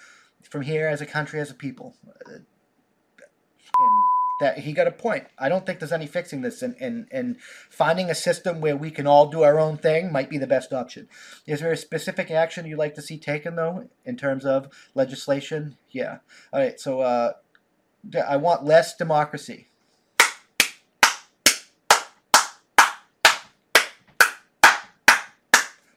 From 0.49 0.61
here 0.61 0.87
as 0.87 1.01
a 1.01 1.05
country, 1.05 1.39
as 1.39 1.51
a 1.51 1.55
people. 1.55 1.95
That 4.39 4.59
he 4.59 4.73
got 4.73 4.87
a 4.87 4.91
point. 4.91 5.27
I 5.37 5.47
don't 5.47 5.65
think 5.65 5.79
there's 5.79 5.91
any 5.91 6.07
fixing 6.07 6.41
this, 6.41 6.61
and, 6.61 6.75
and, 6.79 7.07
and 7.11 7.39
finding 7.69 8.09
a 8.09 8.15
system 8.15 8.61
where 8.61 8.75
we 8.75 8.91
can 8.91 9.07
all 9.07 9.27
do 9.27 9.43
our 9.43 9.59
own 9.59 9.77
thing 9.77 10.11
might 10.11 10.29
be 10.29 10.37
the 10.37 10.47
best 10.47 10.73
option. 10.73 11.07
Is 11.45 11.61
there 11.61 11.71
a 11.71 11.77
specific 11.77 12.31
action 12.31 12.65
you'd 12.65 12.79
like 12.79 12.95
to 12.95 13.01
see 13.01 13.17
taken, 13.17 13.55
though, 13.55 13.89
in 14.05 14.17
terms 14.17 14.43
of 14.43 14.67
legislation? 14.95 15.77
Yeah. 15.91 16.17
All 16.51 16.59
right, 16.59 16.79
so 16.79 17.01
uh, 17.01 17.33
I 18.27 18.37
want 18.37 18.65
less 18.65 18.95
democracy. 18.95 19.69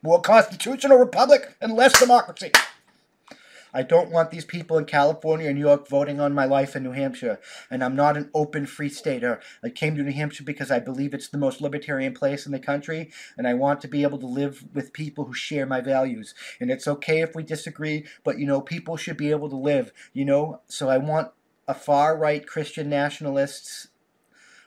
More 0.03 0.21
constitutional 0.21 0.99
republic 0.99 1.57
and 1.61 1.73
less 1.73 1.99
democracy. 1.99 2.53
I 3.77 3.83
don't 3.83 4.11
want 4.11 4.31
these 4.31 4.47
people 4.47 4.79
in 4.79 4.87
California 4.87 5.49
and 5.49 5.59
New 5.59 5.67
York 5.67 5.87
voting 5.87 6.19
on 6.19 6.33
my 6.33 6.47
life 6.47 6.75
in 6.75 6.83
New 6.83 6.93
Hampshire. 6.93 7.39
And 7.71 7.85
I'm 7.85 7.95
not 7.95 8.17
an 8.17 8.31
open 8.33 8.65
free 8.65 8.89
stater. 8.89 9.39
I 9.63 9.69
came 9.69 9.97
to 9.97 10.03
New 10.03 10.13
Hampshire 10.13 10.45
because 10.45 10.71
I 10.71 10.79
believe 10.79 11.13
it's 11.13 11.29
the 11.29 11.37
most 11.37 11.61
libertarian 11.61 12.15
place 12.15 12.47
in 12.47 12.53
the 12.53 12.59
country, 12.59 13.11
and 13.37 13.47
I 13.47 13.53
want 13.53 13.83
to 13.83 13.89
be 13.89 14.03
able 14.03 14.19
to 14.21 14.27
live 14.27 14.65
with 14.73 14.95
people 14.95 15.27
who 15.27 15.35
share 15.35 15.67
my 15.67 15.83
values. 15.83 16.35
And 16.59 16.71
it's 16.71 16.89
okay 16.89 17.21
if 17.21 17.35
we 17.35 17.43
disagree, 17.43 18.07
but 18.25 18.39
you 18.39 18.47
know, 18.47 18.63
people 18.63 18.97
should 18.97 19.19
be 19.19 19.31
able 19.31 19.51
to 19.51 19.57
live, 19.57 19.93
you 20.15 20.25
know? 20.25 20.63
So 20.69 20.89
I 20.89 20.97
want 20.97 21.33
a 21.69 21.75
far 21.75 22.17
right 22.17 22.47
Christian 22.47 22.89
nationalists, 22.89 23.89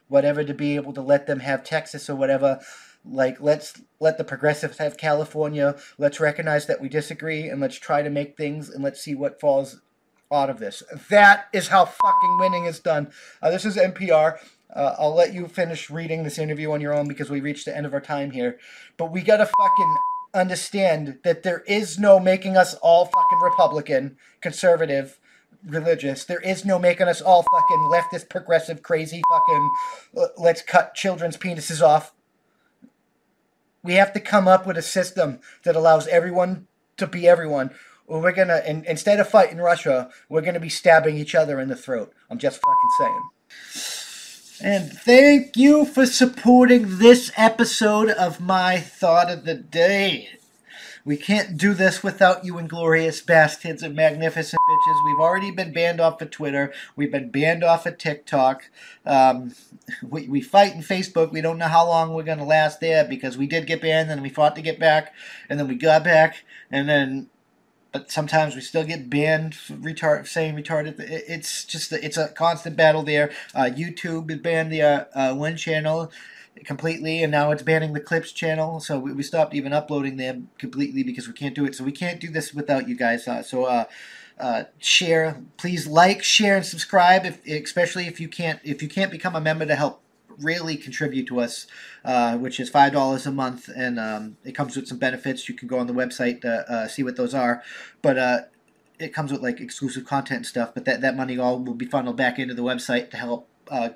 whatever, 0.08 0.44
to 0.44 0.54
be 0.54 0.76
able 0.76 0.94
to 0.94 1.02
let 1.02 1.26
them 1.26 1.40
have 1.40 1.64
Texas 1.64 2.12
or 2.12 2.16
whatever 2.16 2.60
like 3.06 3.42
let's 3.42 3.82
let 4.00 4.18
the 4.18 4.24
progressives 4.24 4.78
have 4.78 4.98
California. 4.98 5.76
Let's 5.98 6.20
recognize 6.20 6.66
that 6.68 6.82
we 6.82 6.90
disagree 6.90 7.48
and 7.48 7.62
let's 7.62 7.78
try 7.78 8.02
to 8.02 8.10
make 8.10 8.38
things 8.38 8.70
and 8.70 8.84
let's 8.84 9.02
see 9.02 9.16
what 9.16 9.40
falls 9.40 9.82
out 10.32 10.50
of 10.50 10.60
this. 10.60 10.84
That 11.10 11.48
is 11.54 11.70
how 11.70 11.86
fucking 11.86 12.38
winning 12.40 12.66
is 12.66 12.80
done. 12.80 13.12
Uh, 13.42 13.50
this 13.50 13.66
is 13.66 13.78
NPR. 13.78 14.38
Uh, 14.74 14.96
I'll 15.00 15.16
let 15.16 15.34
you 15.34 15.48
finish 15.48 15.90
reading 15.90 16.24
this 16.24 16.38
interview 16.38 16.72
on 16.72 16.82
your 16.82 16.94
own 16.94 17.08
because 17.08 17.30
we 17.30 17.42
reached 17.42 17.66
the 17.66 17.76
end 17.76 17.88
of 17.88 17.94
our 17.94 18.02
time 18.02 18.32
here. 18.32 18.60
But 18.98 19.12
we 19.12 19.22
gotta 19.22 19.46
fucking 19.46 19.96
understand 20.34 21.20
that 21.24 21.42
there 21.42 21.62
is 21.62 21.98
no 21.98 22.20
making 22.20 22.56
us 22.56 22.76
all 22.76 23.06
fucking 23.06 23.40
Republican, 23.42 24.18
conservative, 24.42 25.20
religious. 25.66 26.26
There 26.26 26.40
is 26.40 26.66
no 26.66 26.78
making 26.78 27.08
us 27.08 27.22
all 27.22 27.44
fucking 27.52 27.90
leftist, 27.92 28.30
progressive, 28.30 28.84
crazy, 28.84 29.22
fucking 29.32 29.72
uh, 30.18 30.28
let's 30.38 30.62
cut 30.62 30.94
children's 30.94 31.38
penises 31.38 31.82
off 31.82 32.14
we 33.84 33.94
have 33.94 34.14
to 34.14 34.20
come 34.20 34.48
up 34.48 34.66
with 34.66 34.78
a 34.78 34.82
system 34.82 35.40
that 35.64 35.76
allows 35.76 36.08
everyone 36.08 36.68
to 36.98 37.08
be 37.08 37.28
everyone. 37.28 37.72
We're 38.08 38.32
gonna, 38.32 38.62
in, 38.66 38.84
instead 38.86 39.20
of 39.20 39.30
fighting 39.30 39.60
Russia, 39.60 40.10
we're 40.30 40.42
gonna 40.42 40.60
be 40.60 40.70
stabbing 40.70 41.16
each 41.18 41.36
other 41.36 41.60
in 41.60 41.70
the 41.70 41.76
throat. 41.76 42.14
I'm 42.30 42.40
just 42.40 42.60
fucking 42.62 42.90
saying. 42.98 43.22
And 44.62 44.92
thank 44.92 45.56
you 45.56 45.86
for 45.86 46.06
supporting 46.06 46.98
this 46.98 47.32
episode 47.38 48.10
of 48.10 48.42
my 48.42 48.80
thought 48.80 49.32
of 49.32 49.46
the 49.46 49.56
day. 49.56 50.39
We 51.06 51.18
can't 51.18 51.58
do 51.58 51.74
this 51.74 52.04
without 52.04 52.46
you 52.46 52.58
inglorious 52.58 53.22
bastards 53.22 53.84
and 53.84 53.96
magnificent 53.96 54.62
bitches. 54.70 55.06
We've 55.06 55.20
already 55.20 55.52
been 55.52 55.74
banned 55.74 56.00
off 56.00 56.22
of 56.22 56.32
Twitter. 56.32 56.74
We've 56.96 57.12
been 57.12 57.30
banned 57.30 57.64
off 57.64 57.86
of 57.86 57.98
TikTok. 57.98 58.70
Um, 59.06 59.54
we, 60.08 60.28
we 60.28 60.42
fight 60.42 60.74
in 60.74 60.82
Facebook. 60.82 61.32
We 61.32 61.42
don't 61.42 61.58
know 61.58 61.68
how 61.68 61.88
long 61.88 62.14
we're 62.14 62.24
going 62.24 62.38
to 62.38 62.44
last 62.44 62.80
there 62.80 63.06
because 63.06 63.38
we 63.38 63.48
did 63.48 63.68
get 63.68 63.82
banned 63.82 64.12
and 64.12 64.22
we 64.22 64.30
fought 64.30 64.56
to 64.56 64.62
get 64.62 64.80
back 64.80 65.14
and 65.50 65.60
then 65.60 65.68
we 65.68 65.76
got 65.76 66.04
back 66.04 66.44
and 66.72 66.88
then 66.88 67.30
but 67.92 68.12
sometimes 68.12 68.56
we 68.56 68.62
still 68.62 68.84
get 68.84 69.10
banned 69.10 69.56
for 69.56 69.74
retard 69.74 70.28
saying 70.28 70.56
retarded. 70.56 70.96
It's 71.00 71.64
just 71.66 71.92
it's 71.92 72.18
a 72.18 72.28
constant 72.30 72.76
battle 72.76 73.04
there. 73.04 73.32
Uh, 73.56 73.70
YouTube 73.74 74.42
banned 74.42 74.72
the 74.72 74.82
uh, 74.82 75.06
uh, 75.14 75.34
one 75.34 75.58
channel 75.58 76.12
completely, 76.66 77.24
and 77.24 77.32
now 77.32 77.52
it's 77.52 77.64
banning 77.64 77.94
the 77.94 78.00
clips 78.00 78.32
channel. 78.32 78.80
So 78.80 79.00
we, 79.00 79.14
we 79.14 79.24
stopped 79.24 79.54
even 79.54 79.74
uploading 79.74 80.18
them 80.18 80.50
completely 80.58 81.04
because 81.04 81.28
we 81.28 81.34
can't 81.34 81.56
do 81.56 81.66
it. 81.66 81.76
So 81.76 81.84
we 81.84 81.92
can't 81.92 82.20
do 82.20 82.30
this 82.30 82.54
without 82.54 82.88
you 82.88 82.96
guys. 82.96 83.28
Uh, 83.28 83.44
so 83.44 83.66
uh, 83.66 83.86
uh, 84.40 84.64
share, 84.78 85.42
please 85.58 85.88
like, 85.88 86.24
share, 86.24 86.56
and 86.56 86.66
subscribe. 86.66 87.26
If 87.26 87.46
especially 87.46 88.08
if 88.08 88.20
you 88.20 88.28
can't 88.28 88.60
if 88.64 88.82
you 88.82 88.90
can't 88.90 89.12
become 89.12 89.36
a 89.36 89.42
member 89.42 89.66
to 89.66 89.76
help 89.76 90.02
really 90.38 90.78
contribute 90.78 91.28
to 91.28 91.40
us, 91.42 91.68
uh, 92.06 92.38
which 92.38 92.60
is 92.60 92.70
five 92.70 92.94
dollars 92.94 93.26
a 93.26 93.32
month, 93.32 93.70
and 93.76 94.00
um, 94.00 94.38
it 94.44 94.54
comes 94.54 94.76
with 94.76 94.88
some 94.88 94.98
benefits. 94.98 95.50
You 95.50 95.56
can 95.56 95.68
go 95.68 95.80
on 95.80 95.88
the 95.88 95.94
website 95.94 96.42
to 96.42 96.72
uh, 96.72 96.88
see 96.88 97.04
what 97.04 97.16
those 97.16 97.34
are, 97.34 97.64
but. 98.02 98.18
Uh, 98.18 98.40
it 99.00 99.14
comes 99.14 99.32
with 99.32 99.42
like 99.42 99.62
exclusive 99.62 100.06
content 100.06 100.40
and 100.40 100.46
stuff, 100.46 100.74
but 100.74 100.84
that, 100.84 101.00
that 101.00 101.16
money 101.16 101.38
all 101.38 101.58
will 101.58 101.74
be 101.74 101.86
funneled 101.86 102.18
back 102.18 102.38
into 102.38 102.54
the 102.54 102.62
website 102.62 103.10
to 103.12 103.16
help 103.16 103.48
uh, 103.72 103.92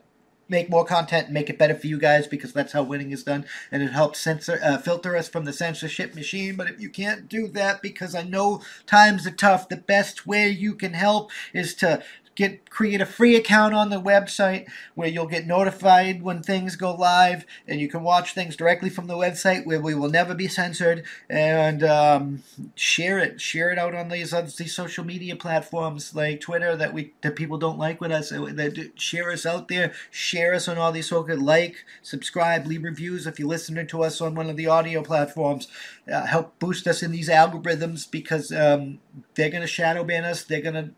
make 0.53 0.69
more 0.69 0.85
content 0.85 1.25
and 1.25 1.33
make 1.33 1.49
it 1.49 1.57
better 1.57 1.75
for 1.75 1.87
you 1.87 1.97
guys 1.97 2.27
because 2.27 2.53
that's 2.53 2.73
how 2.73 2.83
winning 2.83 3.11
is 3.11 3.23
done. 3.23 3.45
And 3.71 3.83
it 3.83 3.91
helps 3.91 4.19
censor 4.19 4.59
uh, 4.63 4.77
filter 4.77 5.17
us 5.17 5.27
from 5.27 5.45
the 5.45 5.51
censorship 5.51 6.15
machine. 6.15 6.55
But 6.55 6.69
if 6.69 6.79
you 6.79 6.89
can't 6.89 7.27
do 7.27 7.47
that 7.49 7.81
because 7.81 8.15
i 8.15 8.23
know 8.23 8.61
times 8.85 9.25
are 9.27 9.31
tough 9.31 9.67
the 9.67 9.77
best 9.77 10.27
way 10.27 10.49
you 10.49 10.75
can 10.75 10.93
help 10.93 11.31
is 11.53 11.73
to 11.75 12.03
get 12.35 12.69
create 12.69 13.01
a 13.01 13.05
free 13.05 13.35
account 13.35 13.73
on 13.73 13.89
the 13.89 14.01
website 14.01 14.67
where 14.95 15.07
you'll 15.07 15.27
get 15.27 15.45
notified 15.45 16.21
when 16.23 16.41
things 16.41 16.75
go 16.75 16.93
live 16.93 17.45
and 17.67 17.79
you 17.79 17.87
can 17.87 18.03
watch 18.03 18.33
things 18.33 18.55
directly 18.55 18.89
from 18.89 19.07
the 19.07 19.15
website 19.15 19.65
where 19.65 19.79
we 19.79 19.93
will 19.93 20.09
never 20.09 20.33
be 20.33 20.47
censored 20.47 21.03
and 21.29 21.83
um, 21.83 22.43
share 22.75 23.19
it. 23.19 23.39
Share 23.39 23.71
it 23.71 23.77
out 23.77 23.95
on 23.95 24.09
these 24.09 24.33
other 24.33 24.51
these 24.57 24.75
social 24.75 25.03
media 25.03 25.35
platforms 25.35 26.15
like 26.15 26.41
twitter 26.41 26.75
that 26.75 26.93
we 26.93 27.13
that 27.21 27.35
people 27.35 27.57
don't 27.57 27.77
like 27.77 28.01
with 28.01 28.11
us 28.11 28.29
that 28.29 28.91
share 28.95 29.31
us 29.31 29.45
out 29.45 29.67
there. 29.67 29.93
Share 30.11 30.53
us 30.53 30.67
on 30.67 30.77
all 30.77 30.91
these 30.91 31.09
social 31.09 31.39
like 31.39 31.85
subscribe 32.01 32.65
leave 32.65 32.83
reviews 32.83 33.27
if 33.27 33.39
you're 33.39 33.47
listening 33.47 33.87
to 33.87 34.03
us 34.03 34.21
on 34.21 34.35
one 34.35 34.49
of 34.49 34.57
the 34.57 34.67
audio 34.67 35.03
platforms. 35.03 35.67
Uh, 36.11 36.25
help 36.25 36.57
boost 36.59 36.87
us 36.87 37.03
in 37.03 37.11
these 37.11 37.29
algorithms 37.29 38.09
because 38.09 38.51
um, 38.51 38.99
they're 39.35 39.49
going 39.49 39.61
to 39.61 39.67
shadow 39.67 40.03
ban 40.03 40.25
us. 40.25 40.43
They're 40.43 40.61
going 40.61 40.75
to 40.75 40.89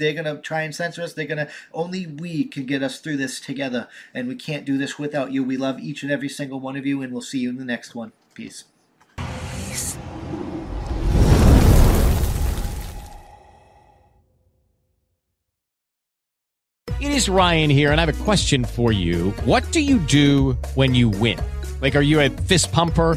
they're 0.00 0.14
going 0.14 0.24
to 0.24 0.40
try 0.42 0.62
and 0.62 0.74
censor 0.74 1.02
us. 1.02 1.12
They're 1.12 1.26
going 1.26 1.46
to, 1.46 1.48
only 1.72 2.06
we 2.08 2.44
can 2.44 2.66
get 2.66 2.82
us 2.82 2.98
through 2.98 3.18
this 3.18 3.38
together. 3.38 3.86
And 4.12 4.26
we 4.26 4.34
can't 4.34 4.64
do 4.64 4.76
this 4.76 4.98
without 4.98 5.30
you. 5.30 5.44
We 5.44 5.56
love 5.56 5.78
each 5.78 6.02
and 6.02 6.10
every 6.10 6.28
single 6.28 6.58
one 6.58 6.76
of 6.76 6.84
you. 6.84 7.02
And 7.02 7.12
we'll 7.12 7.22
see 7.22 7.38
you 7.38 7.50
in 7.50 7.58
the 7.58 7.64
next 7.64 7.94
one. 7.94 8.10
Peace. 8.34 8.64
Peace. 9.16 9.96
It 17.00 17.12
is 17.12 17.28
Ryan 17.30 17.70
here, 17.70 17.92
and 17.92 18.00
I 18.00 18.04
have 18.04 18.20
a 18.20 18.24
question 18.24 18.62
for 18.64 18.92
you. 18.92 19.30
What 19.44 19.70
do 19.72 19.80
you 19.80 19.98
do 20.00 20.52
when 20.74 20.94
you 20.94 21.08
win? 21.08 21.40
Like, 21.80 21.96
are 21.96 22.02
you 22.02 22.20
a 22.20 22.28
fist 22.28 22.72
pumper? 22.72 23.16